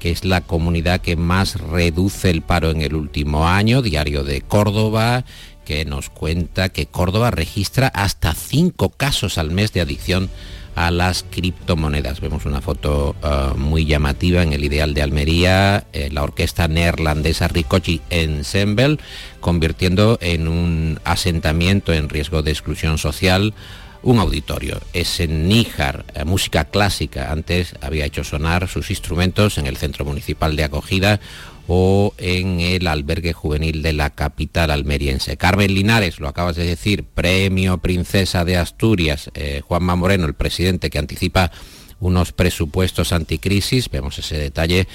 [0.00, 4.40] que es la comunidad que más reduce el paro en el último año, Diario de
[4.42, 5.24] Córdoba,
[5.64, 10.28] que nos cuenta que Córdoba registra hasta cinco casos al mes de adicción
[10.76, 12.20] a las criptomonedas.
[12.20, 17.48] Vemos una foto eh, muy llamativa en el Ideal de Almería, eh, la orquesta neerlandesa
[17.48, 18.98] Ricochi Ensemble,
[19.40, 23.54] convirtiendo en un asentamiento en riesgo de exclusión social
[24.02, 24.78] un auditorio.
[24.92, 27.32] Es Níjar, eh, música clásica.
[27.32, 31.20] Antes había hecho sonar sus instrumentos en el Centro Municipal de Acogida
[31.68, 35.36] o en el albergue juvenil de la capital almeriense.
[35.36, 40.90] Carmen Linares, lo acabas de decir, premio Princesa de Asturias, eh, Juanma Moreno, el presidente
[40.90, 41.50] que anticipa
[41.98, 44.86] unos presupuestos anticrisis, vemos ese detalle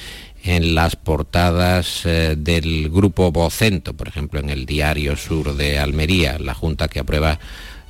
[0.43, 6.39] en las portadas eh, del grupo Vocento, por ejemplo, en el Diario Sur de Almería,
[6.39, 7.39] la Junta que aprueba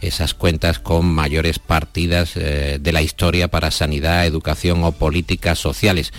[0.02, 6.12] esas cuentas con mayores partidas eh, de la historia para sanidad, educación o políticas sociales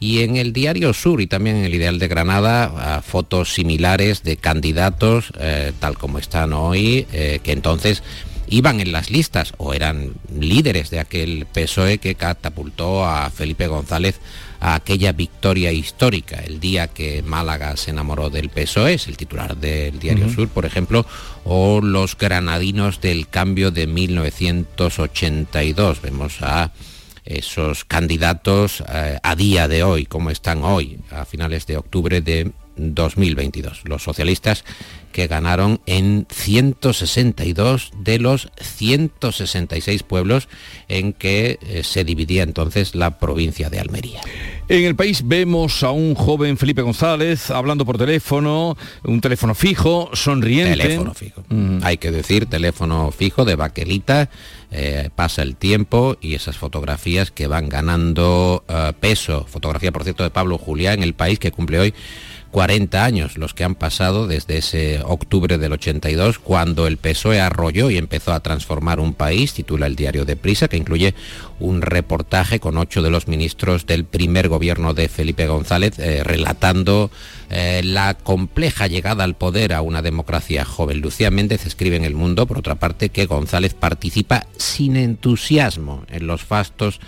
[0.00, 4.36] y en el Diario Sur y también en el Ideal de Granada fotos similares de
[4.36, 8.02] candidatos eh, tal como están hoy, eh, que entonces
[8.50, 14.20] iban en las listas o eran líderes de aquel PSOE que catapultó a Felipe González
[14.60, 19.56] a aquella victoria histórica, el día que Málaga se enamoró del PSOE, es el titular
[19.56, 21.06] del Diario Sur, por ejemplo,
[21.44, 26.02] o los granadinos del cambio de 1982.
[26.02, 26.72] Vemos a
[27.28, 32.52] esos candidatos eh, a día de hoy, como están hoy, a finales de octubre de
[32.76, 33.82] 2022.
[33.84, 34.64] Los socialistas
[35.12, 40.48] que ganaron en 162 de los 166 pueblos
[40.88, 44.20] en que eh, se dividía entonces la provincia de Almería.
[44.68, 50.10] En el país vemos a un joven Felipe González hablando por teléfono, un teléfono fijo,
[50.12, 50.76] sonriente.
[50.76, 51.42] Teléfono fijo.
[51.48, 51.78] Mm.
[51.82, 54.28] Hay que decir teléfono fijo de baquelita.
[54.70, 59.46] Eh, pasa el tiempo y esas fotografías que van ganando eh, peso.
[59.48, 61.94] Fotografía, por cierto, de Pablo Julián en el país que cumple hoy
[62.50, 67.90] 40 años los que han pasado desde ese octubre del 82, cuando el PSOE arrolló
[67.90, 71.14] y empezó a transformar un país, titula el diario de Prisa, que incluye
[71.60, 77.10] un reportaje con ocho de los ministros del primer gobierno de Felipe González, eh, relatando
[77.50, 81.00] eh, la compleja llegada al poder a una democracia joven.
[81.00, 86.26] Lucía Méndez escribe en El Mundo, por otra parte, que González participa sin entusiasmo en
[86.26, 87.00] los fastos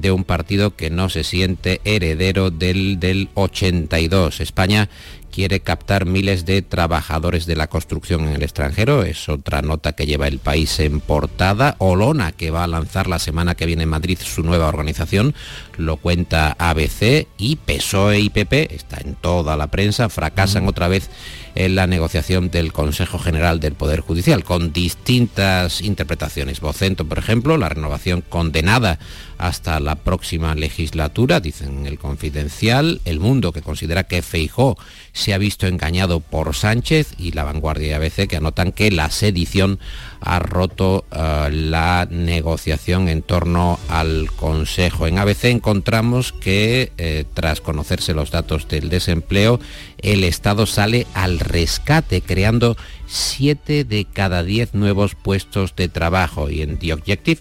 [0.00, 4.40] de un partido que no se siente heredero del, del 82.
[4.40, 4.88] España
[5.34, 9.02] quiere captar miles de trabajadores de la construcción en el extranjero.
[9.02, 11.74] Es otra nota que lleva el país en portada.
[11.78, 15.34] Olona, que va a lanzar la semana que viene en Madrid su nueva organización,
[15.76, 21.10] lo cuenta ABC y PSOE y PP, está en toda la prensa, fracasan otra vez
[21.54, 26.60] en la negociación del Consejo General del Poder Judicial, con distintas interpretaciones.
[26.60, 28.98] Vocento, por ejemplo, la renovación condenada
[29.38, 34.76] hasta la próxima legislatura, dicen el confidencial, el mundo que considera que Feijó
[35.12, 39.10] se ha visto engañado por Sánchez y la vanguardia de ABC que anotan que la
[39.10, 39.78] sedición
[40.20, 45.06] ha roto eh, la negociación en torno al Consejo.
[45.06, 49.60] En ABC encontramos que eh, tras conocerse los datos del desempleo,
[50.04, 56.62] el Estado sale al rescate creando 7 de cada 10 nuevos puestos de trabajo y
[56.62, 57.40] en The Objective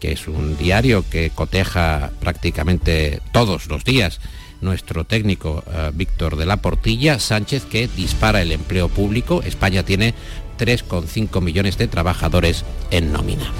[0.00, 4.20] que es un diario que coteja prácticamente todos los días
[4.60, 9.42] nuestro técnico eh, Víctor de la Portilla, Sánchez que dispara el empleo público.
[9.42, 10.14] España tiene
[10.58, 13.52] 3,5 millones de trabajadores en nómina.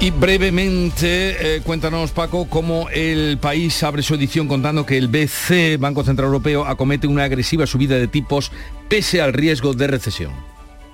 [0.00, 5.78] Y brevemente, eh, cuéntanos Paco, cómo el país abre su edición contando que el BC,
[5.78, 8.52] Banco Central Europeo, acomete una agresiva subida de tipos
[8.88, 10.32] pese al riesgo de recesión.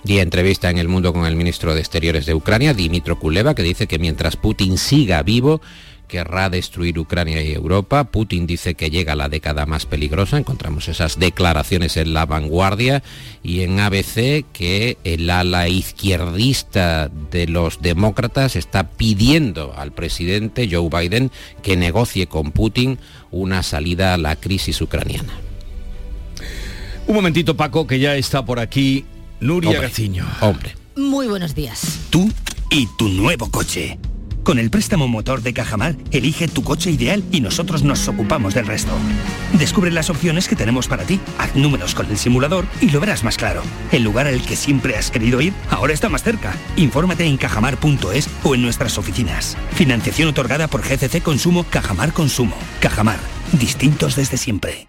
[0.04, 3.62] Y entrevista en El Mundo con el ministro de Exteriores de Ucrania, Dimitro Kuleva, que
[3.62, 5.60] dice que mientras Putin siga vivo,
[6.10, 8.04] querrá destruir Ucrania y Europa.
[8.04, 10.36] Putin dice que llega la década más peligrosa.
[10.36, 13.02] Encontramos esas declaraciones en la vanguardia
[13.44, 20.90] y en ABC que el ala izquierdista de los demócratas está pidiendo al presidente Joe
[20.90, 21.30] Biden
[21.62, 22.98] que negocie con Putin
[23.30, 25.32] una salida a la crisis ucraniana.
[27.06, 29.04] Un momentito Paco, que ya está por aquí
[29.38, 30.26] Nuria Hombre, Gaciño.
[30.40, 30.74] Hombre.
[30.96, 32.00] Muy buenos días.
[32.10, 32.30] Tú
[32.68, 33.96] y tu nuevo coche.
[34.50, 38.66] Con el préstamo motor de Cajamar, elige tu coche ideal y nosotros nos ocupamos del
[38.66, 38.90] resto.
[39.52, 43.22] Descubre las opciones que tenemos para ti, haz números con el simulador y lo verás
[43.22, 43.62] más claro.
[43.92, 46.52] El lugar al que siempre has querido ir ahora está más cerca.
[46.74, 49.56] Infórmate en cajamar.es o en nuestras oficinas.
[49.74, 52.56] Financiación otorgada por GCC Consumo Cajamar Consumo.
[52.80, 53.20] Cajamar,
[53.52, 54.88] distintos desde siempre.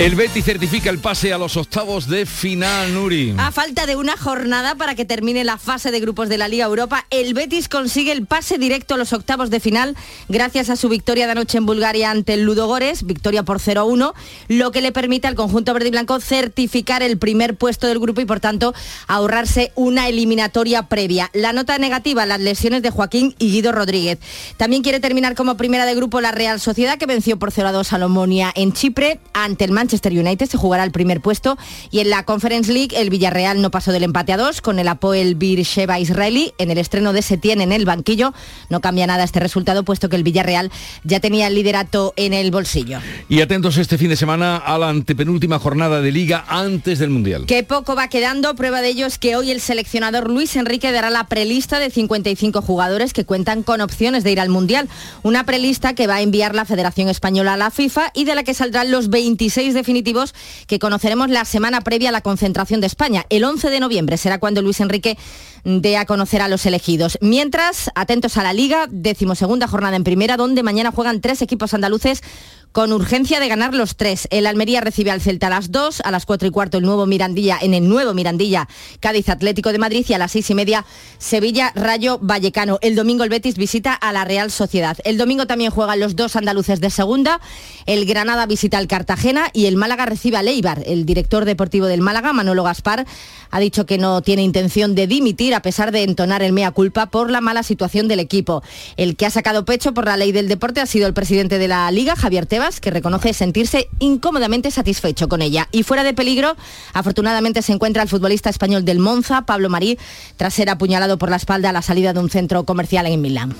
[0.00, 3.34] El Betis certifica el pase a los octavos de final, Nuri.
[3.36, 6.64] A falta de una jornada para que termine la fase de grupos de la Liga
[6.64, 9.94] Europa, el Betis consigue el pase directo a los octavos de final
[10.30, 14.14] gracias a su victoria de anoche en Bulgaria ante el Ludogores, victoria por 0-1,
[14.48, 18.22] lo que le permite al conjunto verde y blanco certificar el primer puesto del grupo
[18.22, 18.72] y por tanto
[19.06, 21.28] ahorrarse una eliminatoria previa.
[21.34, 24.18] La nota negativa, las lesiones de Joaquín y Guido Rodríguez.
[24.56, 27.98] También quiere terminar como primera de grupo la Real Sociedad que venció por 0-2 a
[27.98, 31.58] Lomonia en Chipre ante el Manchester Manchester United se jugará el primer puesto
[31.90, 34.86] y en la Conference League el Villarreal no pasó del empate a dos con el
[34.86, 38.32] Apoel Beersheba israelí en el estreno de Setién en el banquillo.
[38.68, 40.70] No cambia nada este resultado puesto que el Villarreal
[41.02, 43.00] ya tenía el liderato en el bolsillo.
[43.28, 47.46] Y atentos este fin de semana a la antepenúltima jornada de liga antes del Mundial.
[47.46, 51.10] Que poco va quedando, prueba de ello es que hoy el seleccionador Luis Enrique dará
[51.10, 54.88] la prelista de 55 jugadores que cuentan con opciones de ir al Mundial.
[55.24, 58.44] Una prelista que va a enviar la Federación Española a la FIFA y de la
[58.44, 60.34] que saldrán los 26 definitivos
[60.66, 63.24] que conoceremos la semana previa a la concentración de España.
[63.30, 65.16] El 11 de noviembre será cuando Luis Enrique
[65.64, 67.18] dé a conocer a los elegidos.
[67.20, 72.22] Mientras, atentos a la Liga, decimosegunda jornada en primera, donde mañana juegan tres equipos andaluces
[72.72, 74.28] con urgencia de ganar los tres.
[74.30, 77.06] El Almería recibe al Celta a las 2, a las 4 y cuarto el nuevo
[77.06, 78.68] Mirandilla, en el nuevo Mirandilla,
[79.00, 80.84] Cádiz Atlético de Madrid y a las 6 y media
[81.18, 82.78] Sevilla Rayo Vallecano.
[82.82, 84.96] El domingo el Betis visita a la Real Sociedad.
[85.04, 87.40] El domingo también juegan los dos andaluces de segunda,
[87.86, 90.82] el Granada visita al Cartagena y el Málaga recibe a Leibar.
[90.86, 93.06] El director deportivo del Málaga, Manolo Gaspar,
[93.50, 97.06] ha dicho que no tiene intención de dimitir a pesar de entonar el mea culpa
[97.06, 98.62] por la mala situación del equipo.
[98.96, 101.68] El que ha sacado pecho por la ley del deporte ha sido el presidente de
[101.68, 105.68] la Liga, Javier Tebas, que reconoce sentirse incómodamente satisfecho con ella.
[105.72, 106.56] Y fuera de peligro,
[106.92, 109.98] afortunadamente se encuentra el futbolista español del Monza, Pablo Marí,
[110.36, 113.54] tras ser apuñalado por la espalda a la salida de un centro comercial en Milán.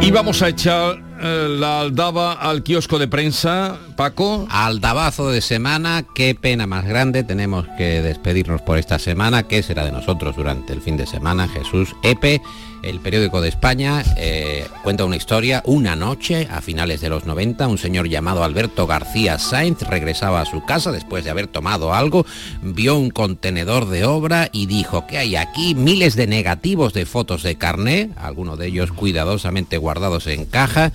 [0.00, 3.78] Y vamos a echar eh, la aldaba al kiosco de prensa.
[3.96, 4.46] Paco.
[4.48, 7.24] Aldabazo de semana, qué pena más grande.
[7.24, 9.42] Tenemos que despedirnos por esta semana.
[9.48, 11.48] ¿Qué será de nosotros durante el fin de semana?
[11.48, 12.40] Jesús Epe
[12.82, 15.62] el periódico de España eh, cuenta una historia.
[15.66, 20.46] Una noche, a finales de los 90, un señor llamado Alberto García Sainz regresaba a
[20.46, 22.26] su casa después de haber tomado algo,
[22.62, 27.42] vio un contenedor de obra y dijo que hay aquí miles de negativos de fotos
[27.42, 30.92] de carné, algunos de ellos cuidadosamente guardados en caja,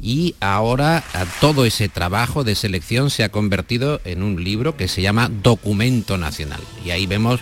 [0.00, 1.02] y ahora
[1.40, 6.18] todo ese trabajo de selección se ha convertido en un libro que se llama Documento
[6.18, 6.60] Nacional.
[6.84, 7.40] Y ahí vemos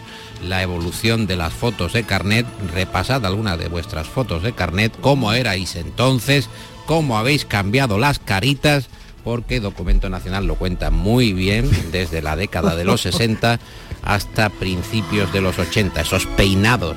[0.49, 5.33] la evolución de las fotos de carnet, repasad algunas de vuestras fotos de carnet, cómo
[5.33, 6.49] erais entonces,
[6.87, 8.89] cómo habéis cambiado las caritas,
[9.25, 13.59] porque Documento Nacional lo cuenta muy bien desde la década de los 60
[14.03, 16.97] hasta principios de los 80, esos peinados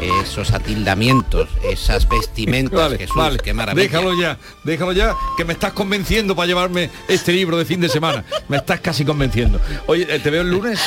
[0.00, 3.38] esos atildamientos, esas vestimentas, Jesús, vale.
[3.38, 3.86] qué maravilla.
[3.86, 7.88] Déjalo ya, déjalo ya, que me estás convenciendo para llevarme este libro de fin de
[7.88, 8.24] semana.
[8.48, 9.60] Me estás casi convenciendo.
[9.86, 10.80] Oye, ¿te veo el lunes?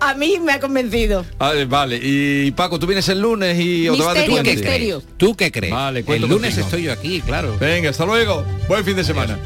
[0.00, 1.24] A mí me ha convencido.
[1.38, 4.60] Ah, vale, y Paco, tú vienes el lunes y o te vas de ¿Tú qué
[4.60, 5.02] crees?
[5.16, 5.72] ¿Tú qué crees?
[5.72, 7.56] Vale, el lunes estoy yo aquí, claro.
[7.58, 8.44] Venga, hasta luego.
[8.68, 9.38] Buen fin de semana.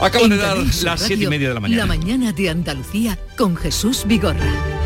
[0.00, 1.82] Acabo de dar las siete y media de la mañana.
[1.82, 4.79] La mañana de Andalucía con Jesús Vigorra.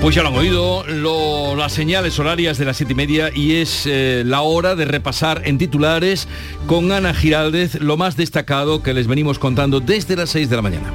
[0.00, 0.84] Pues ya lo han oído,
[1.56, 5.42] las señales horarias de las siete y media y es eh, la hora de repasar
[5.44, 6.28] en titulares
[6.66, 10.62] con Ana Giraldez lo más destacado que les venimos contando desde las 6 de la
[10.62, 10.92] mañana.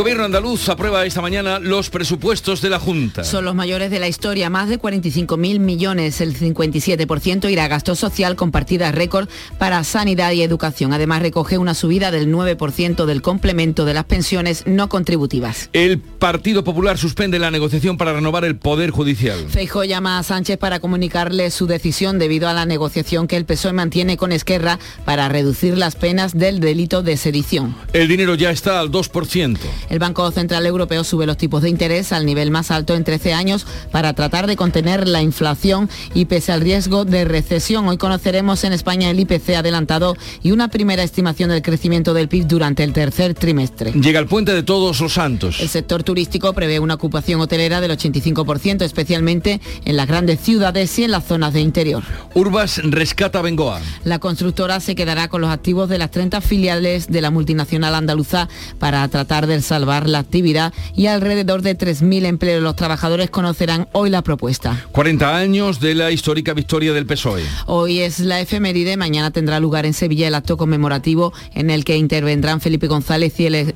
[0.00, 3.22] El gobierno andaluz aprueba esta mañana los presupuestos de la Junta.
[3.22, 7.94] Son los mayores de la historia, más de 45.000 millones, el 57% irá a gasto
[7.94, 10.94] social con partidas récord para sanidad y educación.
[10.94, 15.68] Además recoge una subida del 9% del complemento de las pensiones no contributivas.
[15.74, 19.50] El Partido Popular suspende la negociación para renovar el Poder Judicial.
[19.50, 23.74] Feijóo llama a Sánchez para comunicarle su decisión debido a la negociación que el PSOE
[23.74, 27.76] mantiene con Esquerra para reducir las penas del delito de sedición.
[27.92, 29.58] El dinero ya está al 2%.
[29.90, 33.34] El Banco Central Europeo sube los tipos de interés al nivel más alto en 13
[33.34, 37.88] años para tratar de contener la inflación y pese al riesgo de recesión.
[37.88, 42.46] Hoy conoceremos en España el IPC adelantado y una primera estimación del crecimiento del PIB
[42.46, 43.90] durante el tercer trimestre.
[43.92, 45.60] Llega el puente de todos los santos.
[45.60, 51.04] El sector turístico prevé una ocupación hotelera del 85%, especialmente en las grandes ciudades y
[51.04, 52.04] en las zonas de interior.
[52.34, 53.80] Urbas rescata Bengoa.
[54.04, 58.48] La constructora se quedará con los activos de las 30 filiales de la multinacional andaluza
[58.78, 62.62] para tratar de salvar la actividad y alrededor de 3.000 empleos.
[62.62, 64.84] Los trabajadores conocerán hoy la propuesta.
[64.92, 67.42] 40 años de la histórica victoria del PSOE.
[67.64, 71.96] Hoy es la efeméride, mañana tendrá lugar en Sevilla el acto conmemorativo en el que
[71.96, 73.74] intervendrán Felipe González y el,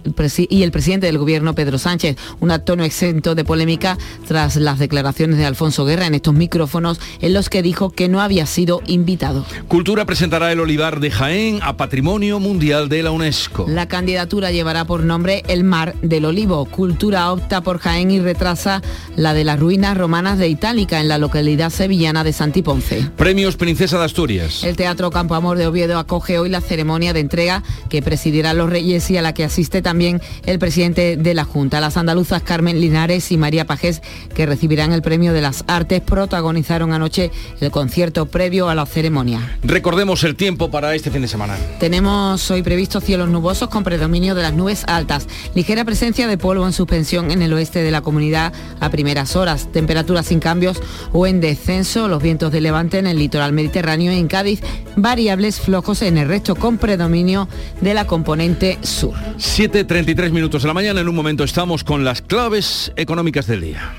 [0.51, 2.17] y el presidente del gobierno Pedro Sánchez.
[2.41, 3.97] Un acto no exento de polémica
[4.29, 8.21] tras las declaraciones de Alfonso Guerra en estos micrófonos en los que dijo que no
[8.21, 9.47] había sido invitado.
[9.69, 13.65] Cultura presentará el olivar de Jaén a Patrimonio Mundial de la UNESCO.
[13.69, 16.65] La candidatura llevará por nombre el mar del olivo.
[16.65, 18.83] Cultura opta por Jaén y retrasa
[19.17, 23.11] la de las ruinas romanas de Itálica en la localidad sevillana de Santiponce.
[23.17, 24.65] Premios Princesa de Asturias.
[24.65, 28.71] El Teatro Campo Amor de Oviedo acoge hoy la ceremonia de entrega que presidirán los
[28.71, 31.81] Reyes y a la que asiste también el presidente de la Junta.
[31.81, 34.03] Las andaluzas Carmen Linares y María Pajés,
[34.35, 39.59] que recibirán el Premio de las Artes, protagonizaron anoche el concierto previo a la ceremonia.
[39.63, 41.57] Recordemos el tiempo para este fin de semana.
[41.81, 45.27] Tenemos hoy previsto cielos nubosos con predominio de las nubes altas,
[45.75, 49.73] ligera presencia de polvo en suspensión en el oeste de la comunidad a primeras horas,
[49.73, 50.81] temperaturas sin cambios
[51.13, 54.61] o en descenso, los vientos de levante en el litoral mediterráneo y en Cádiz,
[54.95, 57.49] variables flojos en el resto con predominio
[57.81, 59.15] de la componente sur.
[59.37, 63.95] 7.33 minutos de la mañana, en un momento estamos con las claves económicas del día.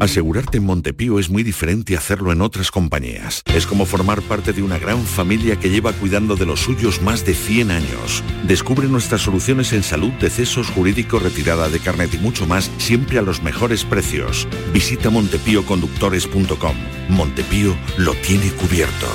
[0.00, 3.42] Asegurarte en Montepío es muy diferente a hacerlo en otras compañías.
[3.52, 7.26] Es como formar parte de una gran familia que lleva cuidando de los suyos más
[7.26, 8.22] de 100 años.
[8.44, 13.22] Descubre nuestras soluciones en salud, decesos, jurídico, retirada de carnet y mucho más, siempre a
[13.22, 14.46] los mejores precios.
[14.72, 16.76] Visita montepíoconductores.com.
[17.08, 19.06] Montepío lo tiene cubierto.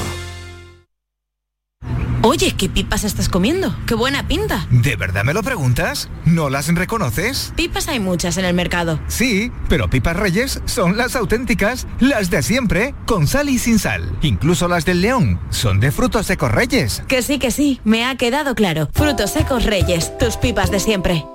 [2.25, 3.75] Oye, ¿qué pipas estás comiendo?
[3.85, 4.65] ¡Qué buena pinta!
[4.71, 6.09] ¿De verdad me lo preguntas?
[6.25, 7.53] ¿No las reconoces?
[7.55, 8.99] Pipas hay muchas en el mercado.
[9.07, 14.17] Sí, pero pipas reyes son las auténticas, las de siempre, con sal y sin sal.
[14.21, 17.03] Incluso las del león son de frutos secos reyes.
[17.09, 18.89] Que sí, que sí, me ha quedado claro.
[18.93, 21.25] Frutos secos reyes, tus pipas de siempre.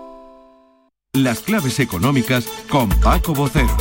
[1.14, 3.74] Las claves económicas con Paco Bocero.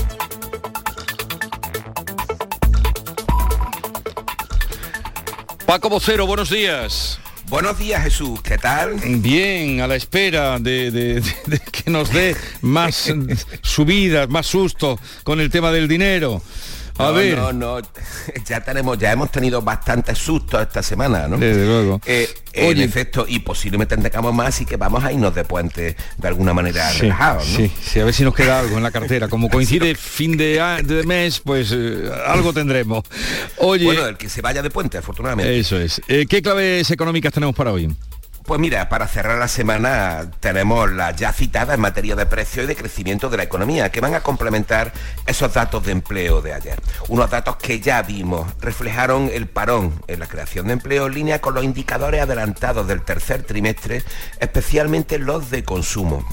[5.66, 7.20] Paco Vocero, buenos días.
[7.50, 8.96] Buenos días Jesús, ¿qué tal?
[9.22, 13.14] Bien, a la espera de, de- de que nos dé más
[13.62, 16.42] subidas, más susto con el tema del dinero.
[17.00, 17.38] A No, ver.
[17.38, 17.80] No, no,
[18.46, 21.38] ya tenemos, ya hemos tenido bastantes sustos esta semana, ¿no?
[21.38, 22.02] Desde luego.
[22.06, 26.28] Eh, en efecto, y posiblemente tengamos más, así que vamos a irnos de puente de
[26.28, 27.58] alguna manera Sí, relajados, ¿no?
[27.58, 29.28] sí, sí, a ver si nos queda algo en la cartera.
[29.28, 33.04] Como coincide fin de mes, pues eh, algo tendremos.
[33.58, 35.60] Oye, Bueno, el que se vaya de puente, afortunadamente.
[35.60, 36.02] eso es.
[36.08, 37.94] Eh, ¿Qué claves económicas tenemos para hoy?
[38.48, 42.66] Pues mira, para cerrar la semana tenemos la ya citada en materia de precio y
[42.66, 44.94] de crecimiento de la economía, que van a complementar
[45.26, 46.80] esos datos de empleo de ayer.
[47.10, 51.42] Unos datos que ya vimos reflejaron el parón en la creación de empleo en línea
[51.42, 54.02] con los indicadores adelantados del tercer trimestre,
[54.40, 56.26] especialmente los de consumo.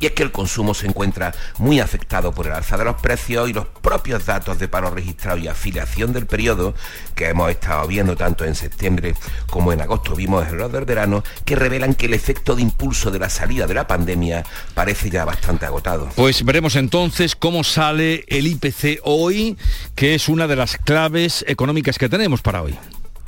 [0.00, 3.48] Y es que el consumo se encuentra muy afectado por el alza de los precios
[3.48, 6.74] y los propios datos de paro registrado y afiliación del periodo
[7.14, 9.14] que hemos estado viendo tanto en septiembre
[9.50, 13.10] como en agosto vimos en los del verano que revelan que el efecto de impulso
[13.10, 16.08] de la salida de la pandemia parece ya bastante agotado.
[16.16, 19.56] Pues veremos entonces cómo sale el IPC hoy,
[19.94, 22.76] que es una de las claves económicas que tenemos para hoy.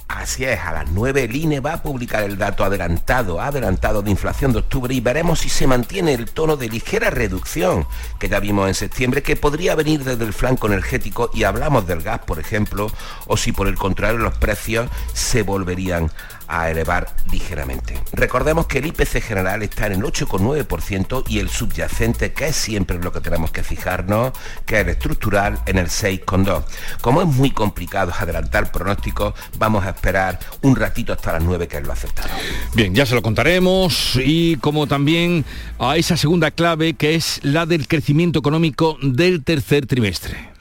[0.07, 4.11] Así es, a las 9 el INE va a publicar el dato adelantado, adelantado de
[4.11, 7.87] inflación de octubre y veremos si se mantiene el tono de ligera reducción
[8.19, 12.03] que ya vimos en septiembre, que podría venir desde el flanco energético y hablamos del
[12.03, 12.93] gas, por ejemplo,
[13.27, 16.11] o si por el contrario los precios se volverían
[16.49, 18.01] a elevar ligeramente.
[18.13, 22.99] Recordemos que el IPC general está en el 8,9% y el subyacente, que es siempre
[22.99, 24.33] lo que tenemos que fijarnos,
[24.67, 26.65] que es el estructural, en el 6,2%.
[27.01, 31.79] Como es muy complicado adelantar pronósticos, vamos a esperar un ratito hasta las 9 que
[31.79, 32.31] es lo aceptado.
[32.75, 35.45] Bien, ya se lo contaremos y como también
[35.79, 40.54] a esa segunda clave que es la del crecimiento económico del tercer trimestre.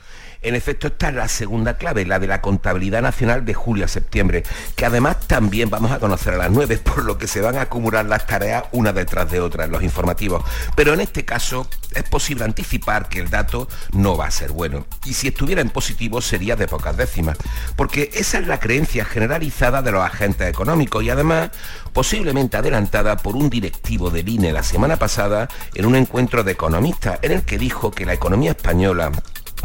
[0.44, 3.88] En efecto, esta es la segunda clave, la de la contabilidad nacional de julio a
[3.88, 4.44] septiembre,
[4.76, 7.62] que además también vamos a conocer a las 9, por lo que se van a
[7.62, 10.44] acumular las tareas una detrás de otra en los informativos.
[10.76, 11.66] Pero en este caso
[11.96, 14.86] es posible anticipar que el dato no va a ser bueno.
[15.06, 17.38] Y si estuviera en positivo sería de pocas décimas,
[17.78, 21.52] porque esa es la creencia generalizada de los agentes económicos y además
[21.94, 27.20] posiblemente adelantada por un directivo del INE la semana pasada en un encuentro de economistas
[27.22, 29.12] en el que dijo que la economía española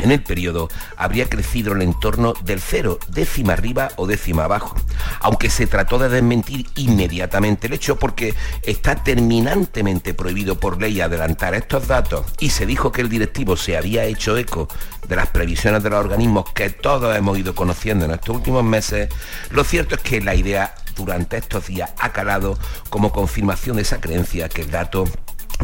[0.03, 4.77] en el periodo habría crecido el entorno del cero, décima arriba o décima abajo,
[5.21, 11.55] aunque se trató de desmentir inmediatamente el hecho porque está terminantemente prohibido por ley adelantar
[11.55, 12.27] estos datos.
[12.39, 14.69] Y se dijo que el directivo se había hecho eco
[15.09, 19.09] de las previsiones de los organismos que todos hemos ido conociendo en estos últimos meses,
[19.51, 22.59] lo cierto es que la idea durante estos días ha calado
[22.91, 25.05] como confirmación de esa creencia que el dato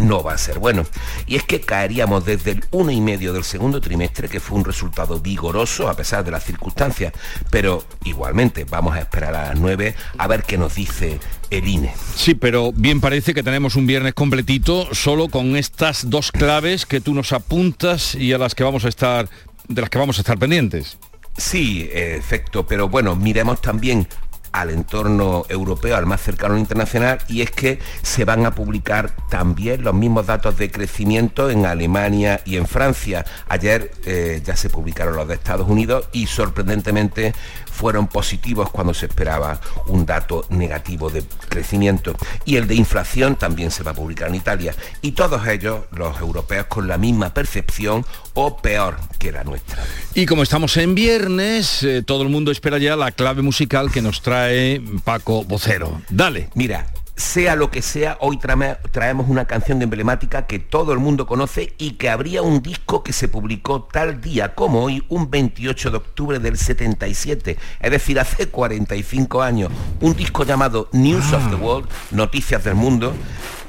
[0.00, 0.84] no va a ser bueno.
[1.26, 5.88] Y es que caeríamos desde el 1,5 del segundo trimestre, que fue un resultado vigoroso
[5.88, 7.12] a pesar de las circunstancias,
[7.50, 11.18] pero igualmente vamos a esperar a las 9 a ver qué nos dice
[11.50, 11.94] el INE.
[12.16, 17.00] Sí, pero bien parece que tenemos un viernes completito solo con estas dos claves que
[17.00, 19.28] tú nos apuntas y a las que vamos a estar
[19.68, 20.98] de las que vamos a estar pendientes.
[21.36, 24.06] Sí, efecto, pero bueno, miremos también
[24.54, 29.82] al entorno europeo, al más cercano internacional, y es que se van a publicar también
[29.82, 33.24] los mismos datos de crecimiento en Alemania y en Francia.
[33.48, 37.34] Ayer eh, ya se publicaron los de Estados Unidos y sorprendentemente
[37.74, 42.14] fueron positivos cuando se esperaba un dato negativo de crecimiento.
[42.44, 44.74] Y el de inflación también se va a publicar en Italia.
[45.02, 49.82] Y todos ellos, los europeos, con la misma percepción o peor que la nuestra.
[50.14, 54.02] Y como estamos en viernes, eh, todo el mundo espera ya la clave musical que
[54.02, 56.00] nos trae Paco Vocero.
[56.10, 56.50] Dale.
[56.54, 56.86] Mira,
[57.16, 61.72] sea lo que sea, hoy trae- traemos una canción emblemática que todo el mundo conoce
[61.78, 65.96] y que habría un disco que se publicó tal día como hoy, un 28 de
[65.96, 71.88] octubre del 77, es decir, hace 45 años, un disco llamado News of the World,
[72.10, 73.14] Noticias del Mundo,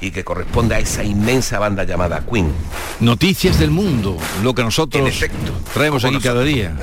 [0.00, 2.52] y que corresponde a esa inmensa banda llamada Queen.
[3.00, 6.76] Noticias del mundo, lo que nosotros En efecto, traemos aquí cada día.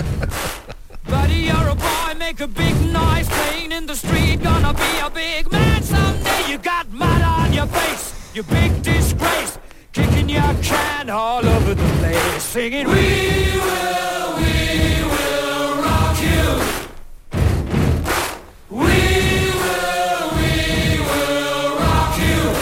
[1.10, 4.42] Buddy, you're a boy, make a big noise playing in the street.
[4.42, 6.33] Gonna be a big man someday.
[6.54, 9.58] You got mud on your face, you big disgrace.
[9.92, 16.62] Kicking your can all over the place, singing, We will, we will rock you.
[18.70, 18.86] We
[19.64, 22.54] will, we will rock you.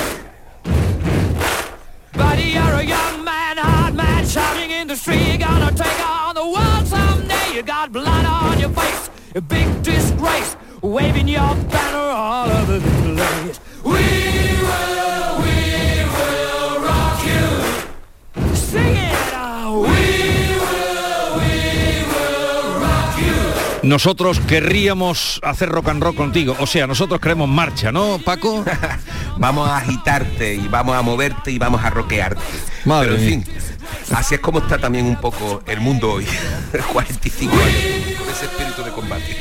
[2.14, 5.28] Buddy, you're a young man, hard man, shouting in the street.
[5.28, 7.56] You're gonna take on the world someday.
[7.56, 12.90] You got blood on your face, a big disgrace, waving your banner all over the
[13.16, 13.60] place.
[13.84, 18.56] We will, we will rock you.
[18.56, 19.74] Sing it out.
[19.74, 19.88] We
[20.62, 23.88] will, we will rock you.
[23.90, 28.64] Nosotros querríamos hacer rock and roll contigo, o sea, nosotros queremos marcha, ¿no, Paco?
[29.38, 32.42] vamos a agitarte y vamos a moverte y vamos a roquearte.
[32.86, 33.46] Madre Pero en mía.
[33.46, 33.62] fin,
[34.16, 36.26] Así es como está también un poco el mundo hoy,
[36.94, 39.38] 45 años, con ese espíritu de combate.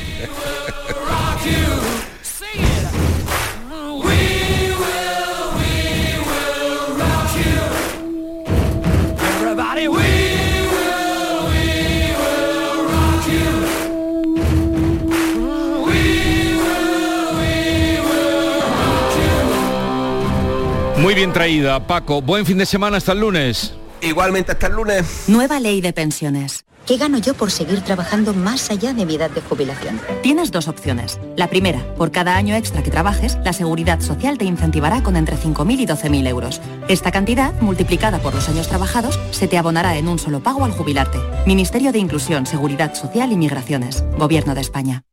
[21.01, 22.21] Muy bien traída, Paco.
[22.21, 23.73] Buen fin de semana hasta el lunes.
[24.01, 25.23] Igualmente hasta el lunes.
[25.27, 26.63] Nueva ley de pensiones.
[26.85, 29.99] ¿Qué gano yo por seguir trabajando más allá de mi edad de jubilación?
[30.21, 31.19] Tienes dos opciones.
[31.37, 35.37] La primera, por cada año extra que trabajes, la Seguridad Social te incentivará con entre
[35.37, 36.61] 5.000 y 12.000 euros.
[36.87, 40.71] Esta cantidad, multiplicada por los años trabajados, se te abonará en un solo pago al
[40.71, 41.17] jubilarte.
[41.47, 44.03] Ministerio de Inclusión, Seguridad Social y Migraciones.
[44.17, 45.03] Gobierno de España.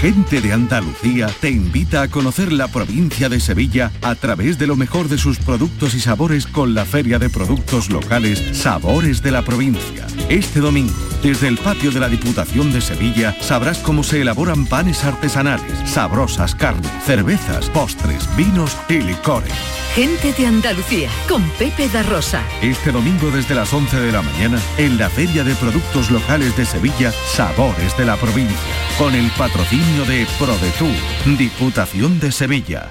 [0.00, 4.76] Gente de Andalucía te invita a conocer la provincia de Sevilla a través de lo
[4.76, 9.42] mejor de sus productos y sabores con la Feria de Productos Locales Sabores de la
[9.42, 10.06] Provincia.
[10.28, 15.02] Este domingo, desde el patio de la Diputación de Sevilla, sabrás cómo se elaboran panes
[15.02, 19.52] artesanales, sabrosas carnes, cervezas, postres, vinos y licores.
[19.96, 22.44] Gente de Andalucía, con Pepe da Rosa.
[22.62, 26.66] Este domingo desde las 11 de la mañana, en la Feria de Productos Locales de
[26.66, 28.56] Sevilla, Sabores de la Provincia,
[28.96, 32.90] con el patrocinio de ProDetour, Diputación de Sevilla.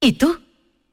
[0.00, 0.38] ¿Y tú?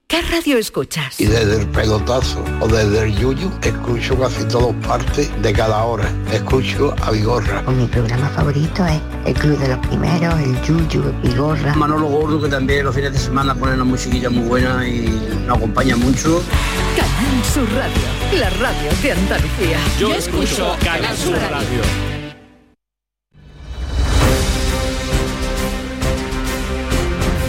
[0.08, 1.22] ¿Qué radio escuchas?
[1.22, 6.12] Y desde el pelotazo o desde el yuyu, escucho casi todas partes de cada hora.
[6.34, 7.62] Escucho a Vigorra.
[7.62, 11.76] Mi programa favorito es El Club de los Primeros, el Yuyu, Vigorra.
[11.76, 15.08] Manolo Gordo, que también los fines de semana pone una musiquilla muy buena y
[15.46, 16.44] nos acompaña mucho.
[16.98, 19.78] Canal Sur Radio, la radio de Andalucía.
[19.98, 22.19] Yo escucho Canal Sur Radio.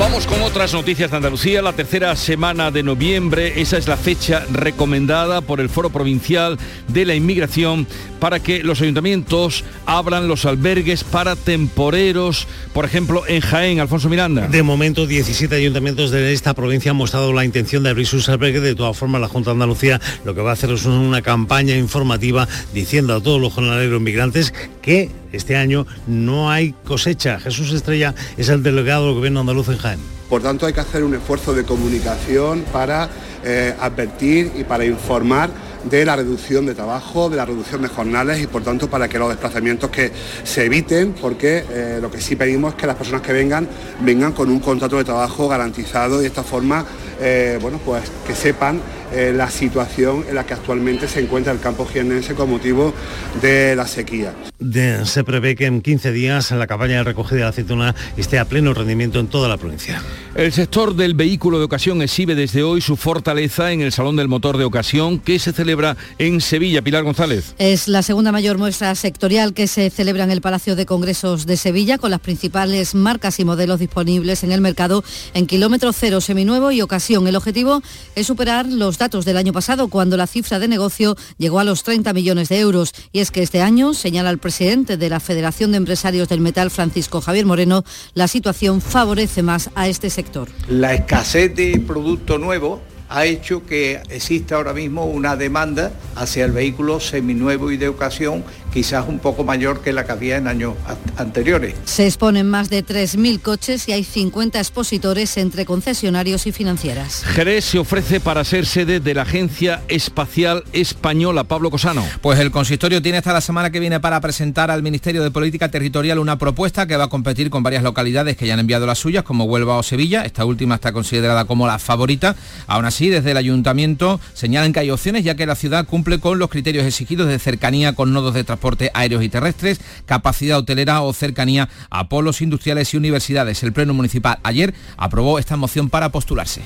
[0.01, 1.61] Vamos con otras noticias de Andalucía.
[1.61, 7.05] La tercera semana de noviembre, esa es la fecha recomendada por el Foro Provincial de
[7.05, 7.86] la Inmigración
[8.18, 14.48] para que los ayuntamientos abran los albergues para temporeros, por ejemplo, en Jaén, Alfonso Miranda.
[14.48, 18.62] De momento, 17 ayuntamientos de esta provincia han mostrado la intención de abrir sus albergues.
[18.62, 21.76] De todas formas, la Junta de Andalucía lo que va a hacer es una campaña
[21.76, 27.38] informativa diciendo a todos los jornaleros migrantes que este año no hay cosecha.
[27.38, 29.89] Jesús Estrella es el delegado del gobierno andaluz en Jaén.
[30.28, 33.09] Por tanto, hay que hacer un esfuerzo de comunicación para
[33.45, 35.51] eh, advertir y para informar
[35.84, 39.18] de la reducción de trabajo, de la reducción de jornales y por tanto para que
[39.18, 40.12] los desplazamientos que
[40.45, 43.66] se eviten, porque eh, lo que sí pedimos es que las personas que vengan
[44.01, 46.84] vengan con un contrato de trabajo garantizado y de esta forma,
[47.20, 48.80] eh, bueno, pues que sepan
[49.12, 52.94] eh, la situación en la que actualmente se encuentra el campo jiennense con motivo
[53.42, 54.34] de la sequía.
[54.58, 58.38] De- se prevé que en 15 días la campaña de recogida de la aceituna esté
[58.38, 60.02] a pleno rendimiento en toda la provincia.
[60.34, 64.28] El sector del vehículo de ocasión exhibe desde hoy su fortaleza en el Salón del
[64.28, 66.82] Motor de Ocasión que se celebra en Sevilla.
[66.82, 67.54] Pilar González.
[67.58, 71.56] Es la segunda mayor muestra sectorial que se celebra en el Palacio de Congresos de
[71.56, 75.02] Sevilla, con las principales marcas y modelos disponibles en el mercado
[75.34, 77.26] en kilómetro cero, seminuevo y ocasión.
[77.26, 77.82] El objetivo
[78.14, 81.82] es superar los datos del año pasado, cuando la cifra de negocio llegó a los
[81.82, 82.92] 30 millones de euros.
[83.12, 86.70] Y es que este año, señala el presidente de la Federación de Empresarios del Metal,
[86.70, 87.82] Francisco Javier Moreno,
[88.14, 90.51] la situación favorece más a este sector.
[90.68, 92.80] La escasez de producto nuevo
[93.11, 98.44] ha hecho que exista ahora mismo una demanda hacia el vehículo seminuevo y de ocasión
[98.72, 100.74] quizás un poco mayor que la que había en años
[101.16, 101.74] anteriores.
[101.84, 107.24] Se exponen más de 3.000 coches y hay 50 expositores entre concesionarios y financieras.
[107.24, 111.44] Jerez se ofrece para ser sede de la Agencia Espacial Española.
[111.44, 112.04] Pablo Cosano.
[112.20, 115.68] Pues el consistorio tiene hasta la semana que viene para presentar al Ministerio de Política
[115.68, 118.98] Territorial una propuesta que va a competir con varias localidades que ya han enviado las
[118.98, 120.24] suyas, como Huelva o Sevilla.
[120.24, 122.36] Esta última está considerada como la favorita.
[122.68, 126.38] Aún así, desde el ayuntamiento señalan que hay opciones ya que la ciudad cumple con
[126.38, 131.12] los criterios exigidos de cercanía con nodos de transporte aéreos y terrestres, capacidad hotelera o
[131.12, 133.62] cercanía a polos industriales y universidades.
[133.62, 136.62] El Pleno Municipal ayer aprobó esta moción para postularse.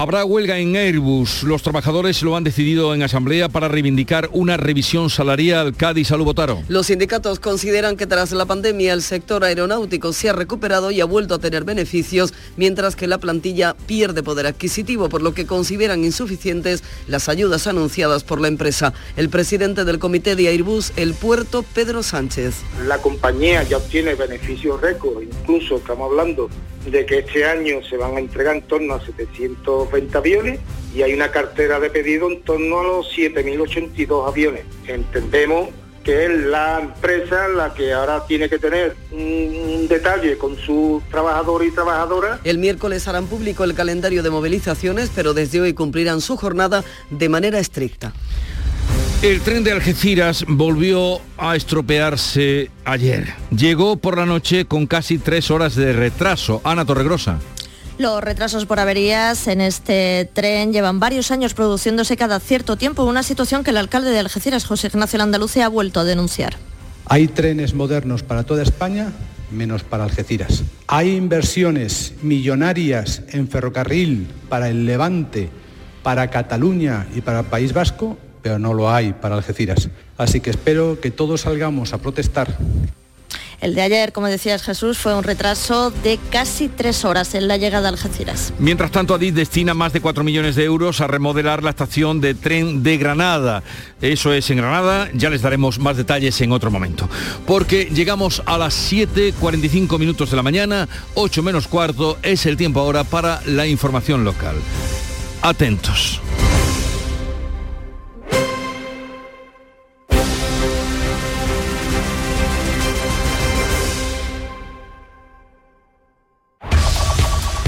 [0.00, 1.42] Habrá huelga en Airbus.
[1.42, 5.74] Los trabajadores lo han decidido en asamblea para reivindicar una revisión salarial.
[5.74, 6.62] Cádiz, Salud Botaro.
[6.68, 11.04] Los sindicatos consideran que tras la pandemia el sector aeronáutico se ha recuperado y ha
[11.04, 16.04] vuelto a tener beneficios, mientras que la plantilla pierde poder adquisitivo, por lo que consideran
[16.04, 18.92] insuficientes las ayudas anunciadas por la empresa.
[19.16, 22.54] El presidente del comité de Airbus, el puerto, Pedro Sánchez.
[22.86, 26.48] La compañía ya obtiene beneficios récord, incluso estamos hablando
[26.86, 30.60] de que este año se van a entregar en torno a 720 aviones
[30.94, 34.64] y hay una cartera de pedido en torno a los 7.082 aviones.
[34.86, 35.68] Entendemos
[36.08, 41.68] que es la empresa la que ahora tiene que tener un detalle con sus trabajadores
[41.68, 42.40] y trabajadoras.
[42.44, 47.28] El miércoles harán público el calendario de movilizaciones, pero desde hoy cumplirán su jornada de
[47.28, 48.14] manera estricta.
[49.20, 53.34] El tren de Algeciras volvió a estropearse ayer.
[53.50, 56.60] Llegó por la noche con casi tres horas de retraso.
[56.62, 57.40] Ana Torregrosa.
[57.98, 63.24] Los retrasos por averías en este tren llevan varios años produciéndose cada cierto tiempo, una
[63.24, 66.54] situación que el alcalde de Algeciras, José Ignacio Landaluce, ha vuelto a denunciar.
[67.06, 69.12] Hay trenes modernos para toda España,
[69.50, 70.62] menos para Algeciras.
[70.86, 75.50] Hay inversiones millonarias en ferrocarril para el Levante,
[76.04, 78.16] para Cataluña y para el País Vasco,
[78.48, 79.90] pero no lo hay para Algeciras.
[80.16, 82.56] Así que espero que todos salgamos a protestar
[83.60, 87.56] el de ayer, como decías Jesús, fue un retraso de casi tres horas en la
[87.56, 88.52] llegada a Algeciras.
[88.60, 92.34] Mientras tanto, Adif destina más de 4 millones de euros a remodelar la estación de
[92.34, 93.64] tren de Granada.
[94.00, 97.08] Eso es en Granada, ya les daremos más detalles en otro momento.
[97.48, 102.78] Porque llegamos a las 7.45 minutos de la mañana, 8 menos cuarto, es el tiempo
[102.78, 104.54] ahora para la información local.
[105.42, 106.20] Atentos.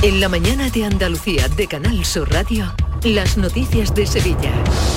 [0.03, 2.73] En la mañana de Andalucía de Canal Sur Radio,
[3.05, 4.51] las noticias de Sevilla.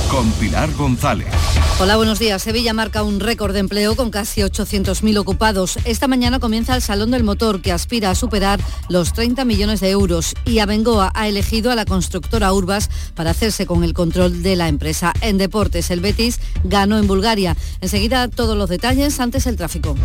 [0.10, 1.28] Con Pilar González.
[1.78, 2.41] Hola, buenos días.
[2.41, 5.78] Sevilla marca un récord de empleo con casi 800.000 ocupados.
[5.84, 9.89] Esta mañana comienza el Salón del Motor que aspira a superar los 30 millones de
[9.89, 14.56] euros y Abengoa ha elegido a la constructora Urbas para hacerse con el control de
[14.56, 15.12] la empresa.
[15.20, 17.58] En deportes, el Betis ganó en Bulgaria.
[17.82, 19.97] Enseguida todos los detalles, antes el tráfico.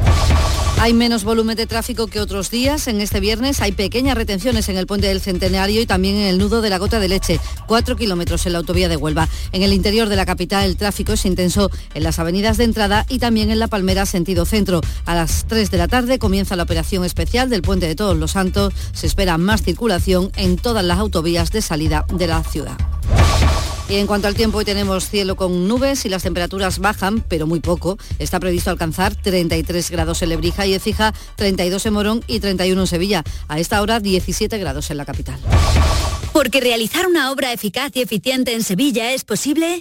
[0.80, 2.86] Hay menos volumen de tráfico que otros días.
[2.86, 6.38] En este viernes hay pequeñas retenciones en el puente del Centenario y también en el
[6.38, 9.28] nudo de la Gota de Leche, cuatro kilómetros en la autovía de Huelva.
[9.50, 13.06] En el interior de la capital el tráfico es intenso en las avenidas de entrada
[13.08, 14.80] y también en la Palmera sentido centro.
[15.04, 18.30] A las 3 de la tarde comienza la operación especial del puente de Todos los
[18.30, 18.72] Santos.
[18.92, 22.78] Se espera más circulación en todas las autovías de salida de la ciudad.
[23.88, 27.46] Y en cuanto al tiempo, hoy tenemos cielo con nubes y las temperaturas bajan, pero
[27.46, 27.96] muy poco.
[28.18, 32.86] Está previsto alcanzar 33 grados en Lebrija y Ecija, 32 en Morón y 31 en
[32.86, 33.24] Sevilla.
[33.48, 35.40] A esta hora 17 grados en la capital.
[36.34, 39.78] Porque realizar una obra eficaz y eficiente en Sevilla es posible.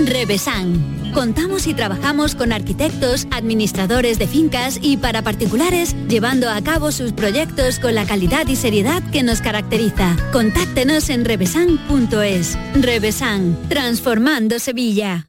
[0.00, 1.12] Revesan.
[1.12, 7.12] Contamos y trabajamos con arquitectos, administradores de fincas y para particulares, llevando a cabo sus
[7.12, 10.16] proyectos con la calidad y seriedad que nos caracteriza.
[10.32, 12.58] Contáctenos en revesan.es.
[12.74, 15.28] Revesan, transformando Sevilla.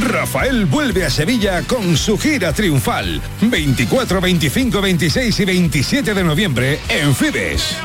[0.00, 3.20] Rafael vuelve a Sevilla con su gira triunfal.
[3.42, 7.76] 24, 25, 26 y 27 de noviembre en Fibes.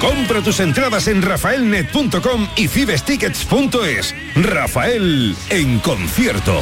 [0.00, 4.14] Compra tus entradas en rafaelnet.com y fibestickets.es.
[4.36, 6.60] Rafael en concierto.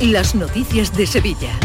[0.00, 1.58] Las noticias de Sevilla.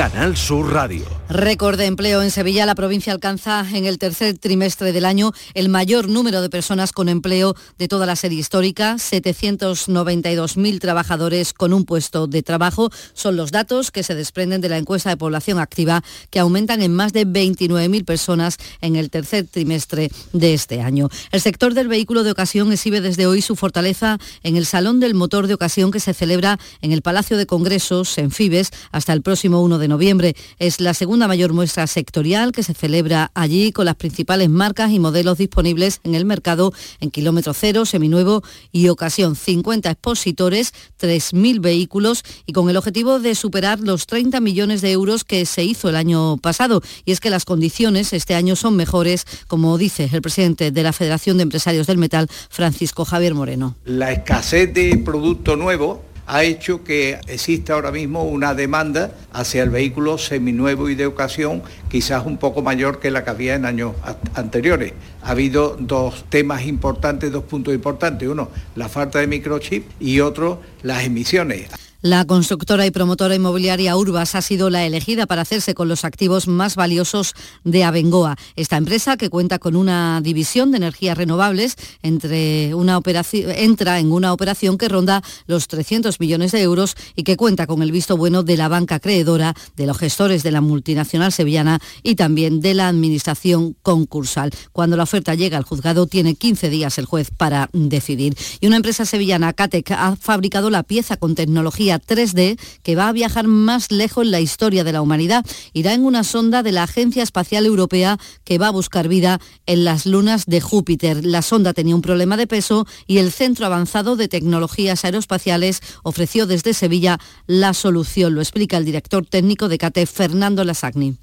[0.00, 1.04] Canal Sur Radio.
[1.28, 2.64] Récord de empleo en Sevilla.
[2.64, 7.10] La provincia alcanza en el tercer trimestre del año el mayor número de personas con
[7.10, 8.94] empleo de toda la serie histórica.
[8.94, 14.78] 792.000 trabajadores con un puesto de trabajo son los datos que se desprenden de la
[14.78, 20.10] encuesta de población activa que aumentan en más de 29.000 personas en el tercer trimestre
[20.32, 21.10] de este año.
[21.30, 25.14] El sector del vehículo de ocasión exhibe desde hoy su fortaleza en el Salón del
[25.14, 29.20] Motor de Ocasión que se celebra en el Palacio de Congresos en Fibes hasta el
[29.20, 30.34] próximo 1 de noviembre.
[30.58, 34.98] Es la segunda mayor muestra sectorial que se celebra allí con las principales marcas y
[34.98, 39.36] modelos disponibles en el mercado en kilómetro cero, seminuevo y ocasión.
[39.36, 45.24] 50 expositores, 3.000 vehículos y con el objetivo de superar los 30 millones de euros
[45.24, 46.80] que se hizo el año pasado.
[47.04, 50.92] Y es que las condiciones este año son mejores, como dice el presidente de la
[50.92, 53.76] Federación de Empresarios del Metal, Francisco Javier Moreno.
[53.84, 59.70] La escasez de producto nuevo ha hecho que exista ahora mismo una demanda hacia el
[59.70, 63.94] vehículo seminuevo y de ocasión quizás un poco mayor que la que había en años
[64.34, 64.92] anteriores.
[65.22, 68.28] Ha habido dos temas importantes, dos puntos importantes.
[68.28, 71.89] Uno, la falta de microchip y otro, las emisiones.
[72.02, 76.48] La constructora y promotora inmobiliaria Urbas ha sido la elegida para hacerse con los activos
[76.48, 78.36] más valiosos de Abengoa.
[78.56, 84.88] Esta empresa, que cuenta con una división de energías renovables, entra en una operación que
[84.88, 88.68] ronda los 300 millones de euros y que cuenta con el visto bueno de la
[88.68, 94.52] banca acreedora, de los gestores de la multinacional sevillana y también de la administración concursal.
[94.72, 98.38] Cuando la oferta llega al juzgado, tiene 15 días el juez para decidir.
[98.58, 103.08] Y una empresa sevillana, Catec, ha fabricado la pieza con tecnología tecnología 3D que va
[103.08, 105.44] a viajar más lejos en la historia de la humanidad.
[105.72, 109.84] Irá en una sonda de la Agencia Espacial Europea que va a buscar vida en
[109.84, 111.24] las lunas de Júpiter.
[111.24, 116.46] La sonda tenía un problema de peso y el Centro Avanzado de Tecnologías Aeroespaciales ofreció
[116.46, 118.34] desde Sevilla la solución.
[118.34, 121.16] Lo explica el director técnico de CATE, Fernando Lasagni.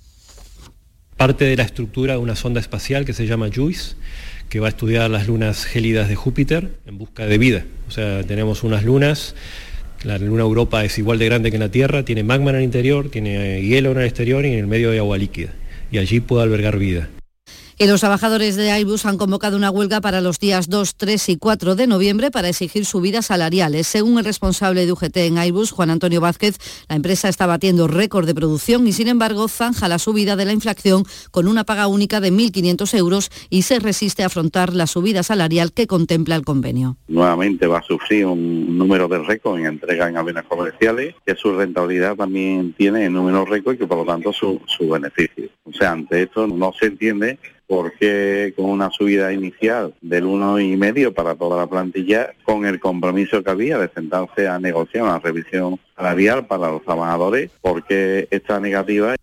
[1.15, 3.95] Parte de la estructura de una sonda espacial que se llama JUICE,
[4.49, 7.65] que va a estudiar las lunas gélidas de Júpiter en busca de vida.
[7.88, 9.34] O sea, tenemos unas lunas
[10.03, 13.09] la luna Europa es igual de grande que la Tierra, tiene magma en el interior,
[13.09, 15.53] tiene hielo en el exterior y en el medio hay agua líquida.
[15.91, 17.09] Y allí puede albergar vida.
[17.80, 21.38] Y los trabajadores de Airbus han convocado una huelga para los días 2, 3 y
[21.38, 23.86] 4 de noviembre para exigir subidas salariales.
[23.86, 26.57] Según el responsable de UGT en Airbus, Juan Antonio Vázquez,
[26.89, 30.53] la empresa está batiendo récord de producción y sin embargo zanja la subida de la
[30.53, 35.21] inflación con una paga única de 1.500 euros y se resiste a afrontar la subida
[35.21, 36.97] salarial que contempla el convenio.
[37.07, 41.55] Nuevamente va a sufrir un número de récord en entrega en aviones comerciales, que su
[41.55, 45.47] rentabilidad también tiene en números récord y que por lo tanto su, su beneficio.
[45.63, 47.38] O sea, ante esto no se entiende
[47.68, 52.80] porque con una subida inicial del uno y medio para toda la plantilla, con el
[52.80, 58.59] compromiso que había de sentarse a negociar una revisión salarial para los trabajadores, porque esta
[58.59, 59.15] negativa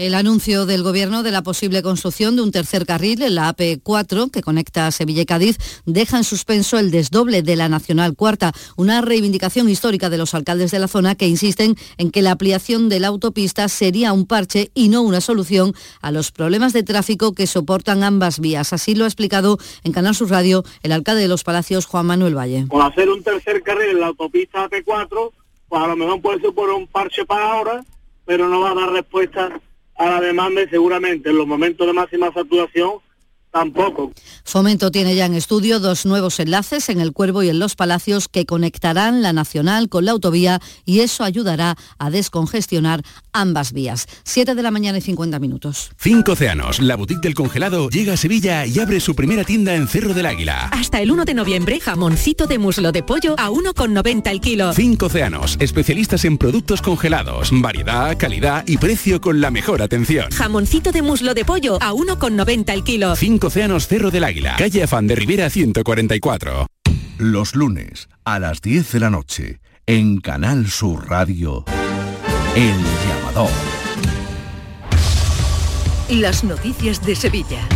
[0.00, 4.30] el anuncio del Gobierno de la posible construcción de un tercer carril en la AP4
[4.30, 9.02] que conecta Sevilla y Cádiz deja en suspenso el desdoble de la Nacional Cuarta, una
[9.02, 12.98] reivindicación histórica de los alcaldes de la zona que insisten en que la ampliación de
[12.98, 17.46] la autopista sería un parche y no una solución a los problemas de tráfico que
[17.46, 18.72] soportan ambas vías.
[18.72, 22.38] Así lo ha explicado en Canal Sur Radio el alcalde de Los Palacios, Juan Manuel
[22.38, 22.64] Valle.
[22.68, 25.30] Con hacer un tercer carril en la autopista AP4,
[25.68, 27.84] pues a lo mejor puede ser por un parche para ahora,
[28.24, 29.60] pero no va a dar respuesta
[30.00, 33.00] a la demanda y seguramente en los momentos de máxima saturación
[33.50, 34.12] Tampoco.
[34.44, 38.28] Fomento tiene ya en estudio dos nuevos enlaces en el Cuervo y en Los Palacios
[38.28, 44.06] que conectarán la nacional con la autovía y eso ayudará a descongestionar ambas vías.
[44.24, 45.90] 7 de la mañana y 50 minutos.
[45.98, 49.88] Cinco Océanos, la boutique del congelado, llega a Sevilla y abre su primera tienda en
[49.88, 50.68] Cerro del Águila.
[50.72, 54.72] Hasta el 1 de noviembre, jamoncito de muslo de pollo a 1,90 el kilo.
[54.72, 60.30] Cinco Océanos, especialistas en productos congelados, variedad, calidad y precio con la mejor atención.
[60.30, 63.16] Jamoncito de muslo de pollo a 1,90 el kilo.
[63.42, 66.66] Océanos Cerro del Águila, calle Afán de Rivera 144.
[67.18, 71.64] Los lunes a las 10 de la noche, en Canal Sur Radio,
[72.54, 72.76] El
[73.08, 73.50] Llamador.
[76.10, 77.66] Las noticias de Sevilla.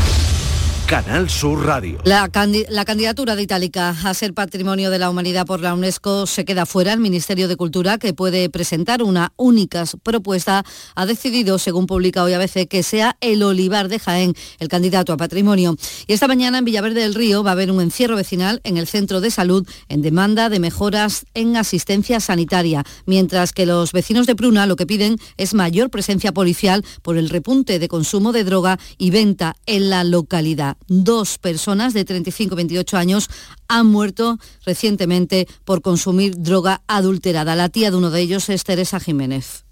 [0.86, 1.98] Canal Sur Radio.
[2.04, 6.66] La, candidatura de Itálica a ser Patrimonio de la Humanidad por la UNESCO se queda
[6.66, 6.92] fuera.
[6.92, 10.62] El Ministerio de Cultura, que puede presentar una única propuesta,
[10.94, 15.16] ha decidido, según publica hoy ABC, que sea el Olivar de Jaén el candidato a
[15.16, 15.74] patrimonio.
[16.06, 18.86] Y esta mañana en Villaverde del Río va a haber un encierro vecinal en el
[18.86, 24.36] centro de salud en demanda de mejoras en asistencia sanitaria, mientras que los vecinos de
[24.36, 28.78] Pruna lo que piden es mayor presencia policial por el repunte de consumo de droga
[28.98, 33.30] y venta en la localidad dos personas de 35 y 28 años
[33.68, 37.56] han muerto recientemente por consumir droga adulterada.
[37.56, 39.64] La tía de uno de ellos es Teresa Jiménez.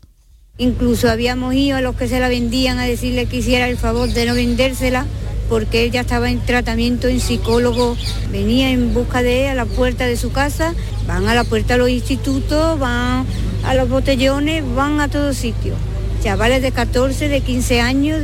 [0.58, 4.08] Incluso habíamos ido a los que se la vendían a decirle que hiciera el favor
[4.10, 5.06] de no vendérsela
[5.48, 7.96] porque ella estaba en tratamiento en psicólogo,
[8.30, 10.74] venía en busca de ella a la puerta de su casa,
[11.06, 13.26] van a la puerta de los institutos, van
[13.64, 15.76] a los botellones, van a todos sitios.
[16.22, 18.20] Chavales de 14, de 15 años,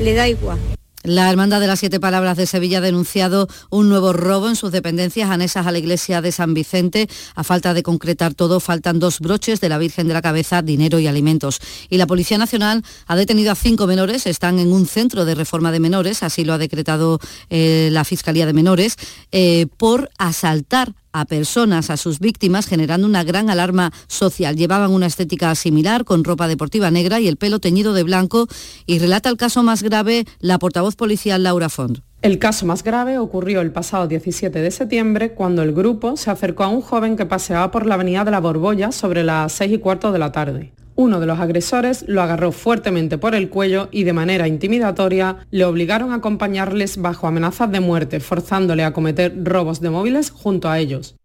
[0.00, 0.73] le da igual.
[1.04, 4.72] La Hermandad de las Siete Palabras de Sevilla ha denunciado un nuevo robo en sus
[4.72, 7.10] dependencias anesas a la iglesia de San Vicente.
[7.34, 10.98] A falta de concretar todo, faltan dos broches de la Virgen de la Cabeza, dinero
[10.98, 11.60] y alimentos.
[11.90, 15.72] Y la Policía Nacional ha detenido a cinco menores, están en un centro de reforma
[15.72, 18.96] de menores, así lo ha decretado eh, la Fiscalía de Menores,
[19.30, 24.56] eh, por asaltar a personas, a sus víctimas, generando una gran alarma social.
[24.56, 28.48] Llevaban una estética similar, con ropa deportiva negra y el pelo teñido de blanco,
[28.84, 32.00] y relata el caso más grave la portavoz policial Laura Font.
[32.20, 36.64] El caso más grave ocurrió el pasado 17 de septiembre cuando el grupo se acercó
[36.64, 39.78] a un joven que paseaba por la avenida de la Borbolla sobre las 6 y
[39.78, 40.72] cuarto de la tarde.
[40.96, 45.64] Uno de los agresores lo agarró fuertemente por el cuello y de manera intimidatoria le
[45.64, 50.78] obligaron a acompañarles bajo amenazas de muerte, forzándole a cometer robos de móviles junto a
[50.78, 51.16] ellos.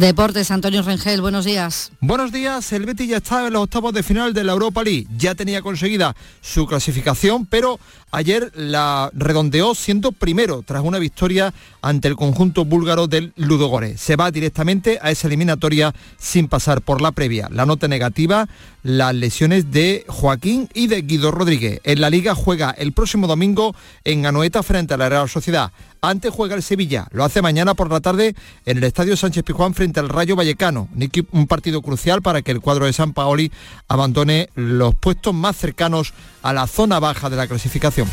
[0.00, 1.90] Deportes, Antonio Rengel, buenos días.
[2.00, 5.06] Buenos días, el Betis ya está en los octavos de final de la Europa League.
[5.16, 7.80] Ya tenía conseguida su clasificación, pero
[8.10, 14.00] ayer la redondeó siendo primero tras una victoria ante el conjunto búlgaro del Ludogorets.
[14.00, 17.48] Se va directamente a esa eliminatoria sin pasar por la previa.
[17.50, 18.48] La nota negativa,
[18.82, 21.80] las lesiones de Joaquín y de Guido Rodríguez.
[21.84, 23.74] En la liga juega el próximo domingo
[24.04, 25.72] en Anoeta frente a la Real Sociedad.
[26.00, 28.34] Antes juega el Sevilla, lo hace mañana por la tarde
[28.64, 30.88] en el Estadio Sánchez Pijuán frente al Rayo Vallecano,
[31.32, 33.50] un partido crucial para que el cuadro de San Paoli
[33.88, 38.08] abandone los puestos más cercanos a la zona baja de la clasificación.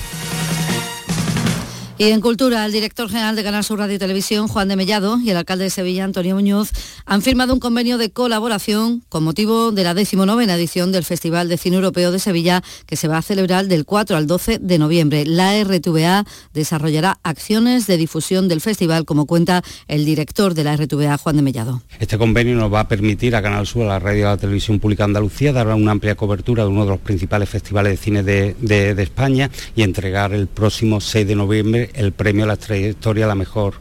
[2.04, 5.22] Y en Cultura, el director general de Canal Sur Radio y Televisión, Juan de Mellado,
[5.24, 6.72] y el alcalde de Sevilla, Antonio Muñoz,
[7.06, 11.58] han firmado un convenio de colaboración con motivo de la decimonovena edición del Festival de
[11.58, 15.26] Cine Europeo de Sevilla, que se va a celebrar del 4 al 12 de noviembre.
[15.26, 21.18] La RTVA desarrollará acciones de difusión del festival, como cuenta el director de la RTVA,
[21.18, 21.84] Juan de Mellado.
[22.02, 24.38] Este convenio nos va a permitir a Canal Sur, a la radio y a la
[24.38, 28.24] televisión pública Andalucía, dar una amplia cobertura de uno de los principales festivales de cine
[28.24, 33.28] de España y entregar el próximo 6 de noviembre el premio a la trayectoria a
[33.28, 33.76] la mejor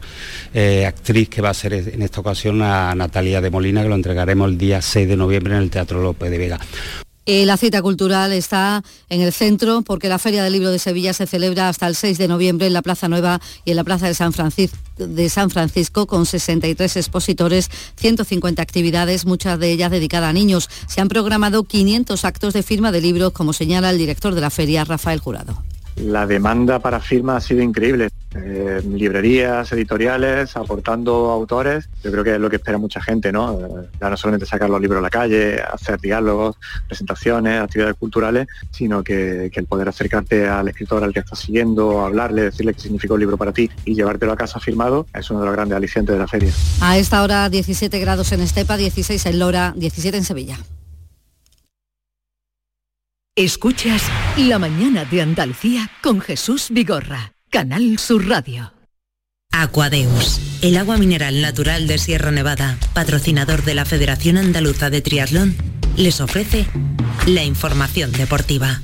[0.53, 3.95] eh, actriz que va a ser en esta ocasión a Natalia de Molina, que lo
[3.95, 6.59] entregaremos el día 6 de noviembre en el Teatro López de Vega.
[7.25, 11.13] Eh, la cita cultural está en el centro porque la Feria del Libro de Sevilla
[11.13, 14.07] se celebra hasta el 6 de noviembre en la Plaza Nueva y en la Plaza
[14.07, 20.31] de San Francisco, de San Francisco con 63 expositores, 150 actividades, muchas de ellas dedicadas
[20.31, 20.69] a niños.
[20.87, 24.49] Se han programado 500 actos de firma de libros, como señala el director de la
[24.49, 25.63] feria, Rafael Jurado
[25.95, 28.09] la demanda para firma ha sido increíble.
[28.35, 33.59] Eh, librerías, editoriales, aportando autores, yo creo que es lo que espera mucha gente, ¿no?
[33.59, 36.55] Eh, ya no solamente sacar los libros a la calle, hacer diálogos,
[36.87, 42.45] presentaciones, actividades culturales, sino que, el poder acercarte al escritor al que estás siguiendo, hablarle,
[42.45, 45.45] decirle qué significó el libro para ti y llevártelo a casa firmado, es uno de
[45.45, 46.51] los grandes alicientes de la feria.
[46.81, 50.57] A esta hora 17 grados en Estepa, 16 en Lora, 17 en Sevilla.
[53.35, 54.03] Escuchas
[54.37, 58.73] La mañana de Andalucía con Jesús Vigorra, Canal Sur Radio.
[59.51, 65.55] Aquadeus, el agua mineral natural de Sierra Nevada, patrocinador de la Federación Andaluza de Triatlón,
[65.97, 66.67] les ofrece
[67.25, 68.79] la información deportiva.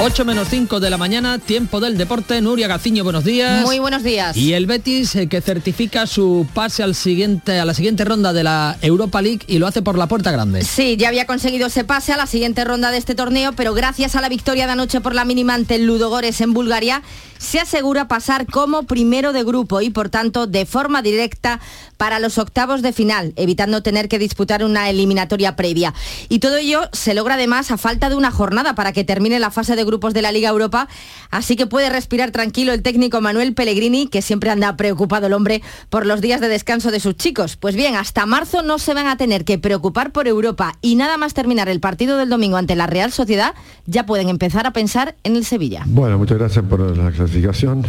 [0.00, 2.40] 8 menos 5 de la mañana, tiempo del deporte.
[2.40, 3.64] Nuria Gaciño, buenos días.
[3.64, 4.36] Muy buenos días.
[4.36, 8.44] Y el Betis eh, que certifica su pase al siguiente, a la siguiente ronda de
[8.44, 10.62] la Europa League y lo hace por la puerta grande.
[10.62, 14.14] Sí, ya había conseguido ese pase a la siguiente ronda de este torneo, pero gracias
[14.14, 17.02] a la victoria de anoche por la mínima ante el Ludogores en Bulgaria,
[17.38, 21.60] se asegura pasar como primero de grupo y por tanto de forma directa
[21.96, 25.94] para los octavos de final, evitando tener que disputar una eliminatoria previa.
[26.28, 29.50] Y todo ello se logra además a falta de una jornada para que termine la
[29.50, 30.88] fase de grupos de la Liga Europa,
[31.30, 35.62] así que puede respirar tranquilo el técnico Manuel Pellegrini, que siempre anda preocupado el hombre
[35.90, 37.56] por los días de descanso de sus chicos.
[37.56, 41.16] Pues bien, hasta marzo no se van a tener que preocupar por Europa y nada
[41.16, 43.54] más terminar el partido del domingo ante la Real Sociedad,
[43.86, 45.82] ya pueden empezar a pensar en el Sevilla.
[45.86, 47.84] Bueno, muchas gracias por la clasificación,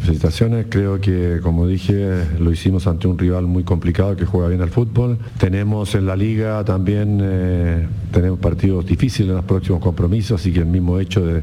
[0.00, 0.66] felicitaciones.
[0.68, 4.70] Creo que, como dije, lo hicimos ante un rival muy complicado que juega bien al
[4.70, 5.18] fútbol.
[5.38, 10.60] Tenemos en la liga también, eh, tenemos partidos difíciles en los próximos compromisos, así que
[10.60, 11.42] el mismo hecho de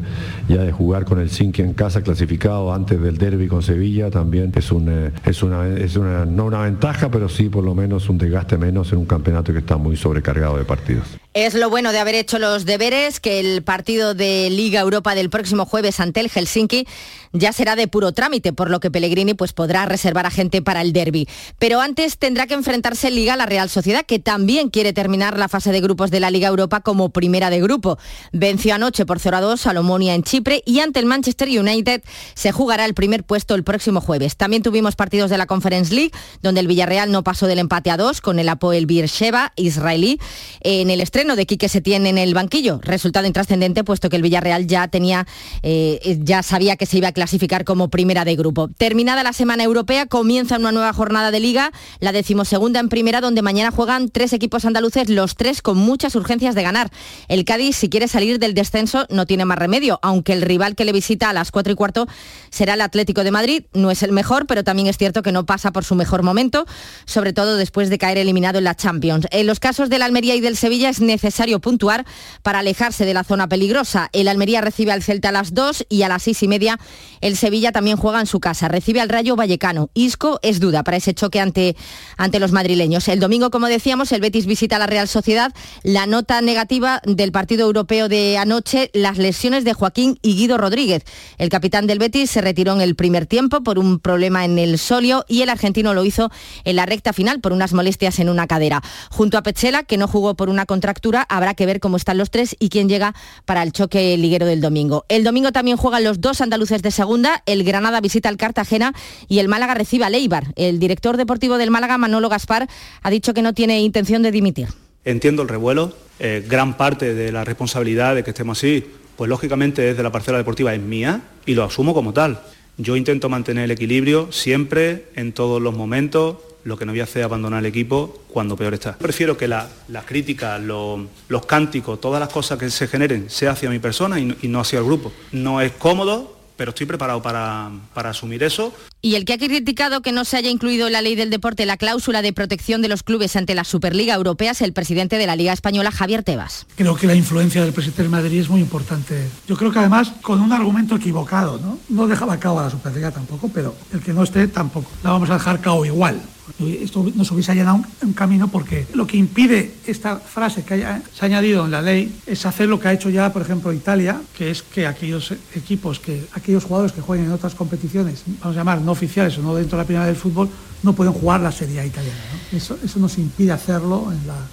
[0.50, 4.52] ya de jugar con el Cinque en casa clasificado antes del derby con Sevilla también
[4.56, 8.10] es, un, eh, es, una, es una, no una ventaja, pero sí por lo menos
[8.10, 11.18] un desgaste menos en un campeonato que está muy sobrecargado de partidos.
[11.36, 15.30] Es lo bueno de haber hecho los deberes, que el partido de Liga Europa del
[15.30, 16.88] próximo jueves ante el Helsinki
[17.34, 20.82] ya será de puro trámite, por lo que Pellegrini pues, podrá reservar a gente para
[20.82, 21.27] el derby.
[21.59, 25.38] Pero antes tendrá que enfrentarse en Liga a la Real Sociedad, que también quiere terminar
[25.38, 27.99] la fase de grupos de la Liga Europa como primera de grupo.
[28.32, 32.01] Venció anoche por 0 a 2 a Lomonia en Chipre y ante el Manchester United
[32.34, 34.36] se jugará el primer puesto el próximo jueves.
[34.36, 36.11] También tuvimos partidos de la Conference League,
[36.41, 40.19] donde el Villarreal no pasó del empate a 2 con el Apoel Beersheba israelí
[40.61, 42.80] en el estreno de Quique Setién en el banquillo.
[42.82, 45.28] Resultado intrascendente, puesto que el Villarreal ya tenía,
[45.63, 48.70] eh, ya sabía que se iba a clasificar como primera de grupo.
[48.70, 53.41] Terminada la semana europea, comienza una nueva jornada de liga, la decimosegunda en primera, donde
[53.41, 56.89] mañana juegan tres equipos andaluces, los tres con muchas urgencias de ganar.
[57.28, 60.86] El Cádiz, si quiere salir del descenso, no tiene más remedio, aunque el rival que
[60.86, 62.07] le visita a las cuatro y cuarto
[62.49, 63.63] será el Atlético de Madrid.
[63.74, 66.65] No es el mejor, pero también es cierto que no pasa por su mejor momento,
[67.03, 69.28] sobre todo después de caer eliminado en la Champions.
[69.32, 72.05] En los casos del Almería y del Sevilla es necesario puntuar
[72.43, 74.10] para alejarse de la zona peligrosa.
[74.14, 76.80] El Almería recibe al Celta a las dos y a las seis y media
[77.22, 79.89] el Sevilla también juega en su casa, recibe al Rayo Vallecano.
[79.93, 81.76] Isco es duda para ese choque ante,
[82.16, 83.07] ante los madrileños.
[83.07, 85.53] El domingo, como decíamos, el Betis visita la Real Sociedad.
[85.84, 91.03] La nota negativa del partido europeo de anoche, las lesiones de Joaquín y Guido Rodríguez.
[91.38, 94.78] El capitán del Betis se retiró en el primer tiempo por un problema en el
[94.78, 96.32] solio y el argentino lo hizo
[96.64, 98.82] en la recta final por unas molestias en una cadera.
[99.10, 100.99] Junto a Pechela, que no jugó por una contractura,
[101.30, 103.14] habrá que ver cómo están los tres y quién llega
[103.45, 105.06] para el choque liguero del domingo.
[105.10, 108.93] El domingo también juegan los dos andaluces de segunda, el Granada visita al Cartagena
[109.28, 110.54] y el Málaga recibe a Leibar.
[110.56, 112.68] El director deportivo del Málaga, Manolo Gaspar,
[113.02, 114.68] ha dicho que no tiene intención de dimitir.
[115.06, 118.86] Entiendo el revuelo, eh, gran parte de la responsabilidad de que estemos así
[119.20, 122.39] pues lógicamente desde la parcela deportiva es mía y lo asumo como tal.
[122.78, 127.03] Yo intento mantener el equilibrio siempre, en todos los momentos, lo que no voy a
[127.03, 128.97] hacer es abandonar el equipo cuando peor está.
[128.97, 129.68] Prefiero que las
[130.05, 134.47] críticas, los cánticos, todas las cosas que se generen sea hacia mi persona y, y
[134.47, 135.12] no hacia el grupo.
[135.32, 138.74] No es cómodo, pero estoy preparado para, para, asumir eso.
[139.01, 141.66] Y el que ha criticado que no se haya incluido en la ley del deporte
[141.66, 145.26] la cláusula de protección de los clubes ante la Superliga Europea es el presidente de
[145.26, 146.68] la Liga Española, Javier Tebas.
[146.76, 149.30] Creo que la influencia del presidente del Madrid es muy importante.
[149.47, 151.80] Yo creo que además con un argumento equivocado, ¿no?
[151.88, 154.91] No dejaba cabo a la Superliga tampoco, pero el que no esté tampoco.
[155.01, 156.22] La vamos a dejar cabo igual.
[156.60, 160.86] Esto nos hubiese allanado un, camino porque lo que impide esta frase que se
[161.22, 164.22] ha añadido en la ley es hacer lo que ha hecho ya, por ejemplo, Italia,
[164.38, 168.60] que es que aquellos equipos, que aquellos jugadores que jueguen en otras competiciones, vamos a
[168.60, 170.50] llamar no oficiales o no dentro de la primera del fútbol,
[170.82, 172.18] no pueden jugar la Serie italiana.
[172.52, 174.12] Eso, eso, nos impide hacerlo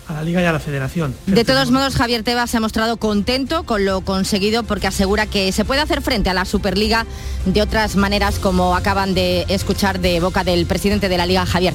[0.08, 1.14] a la Liga y a la Federación.
[1.26, 5.52] De todos modos, Javier Tebas se ha mostrado contento con lo conseguido porque asegura que
[5.52, 7.06] se puede hacer frente a la Superliga
[7.46, 11.74] de otras maneras como acaban de escuchar de boca del presidente de la Liga, Javier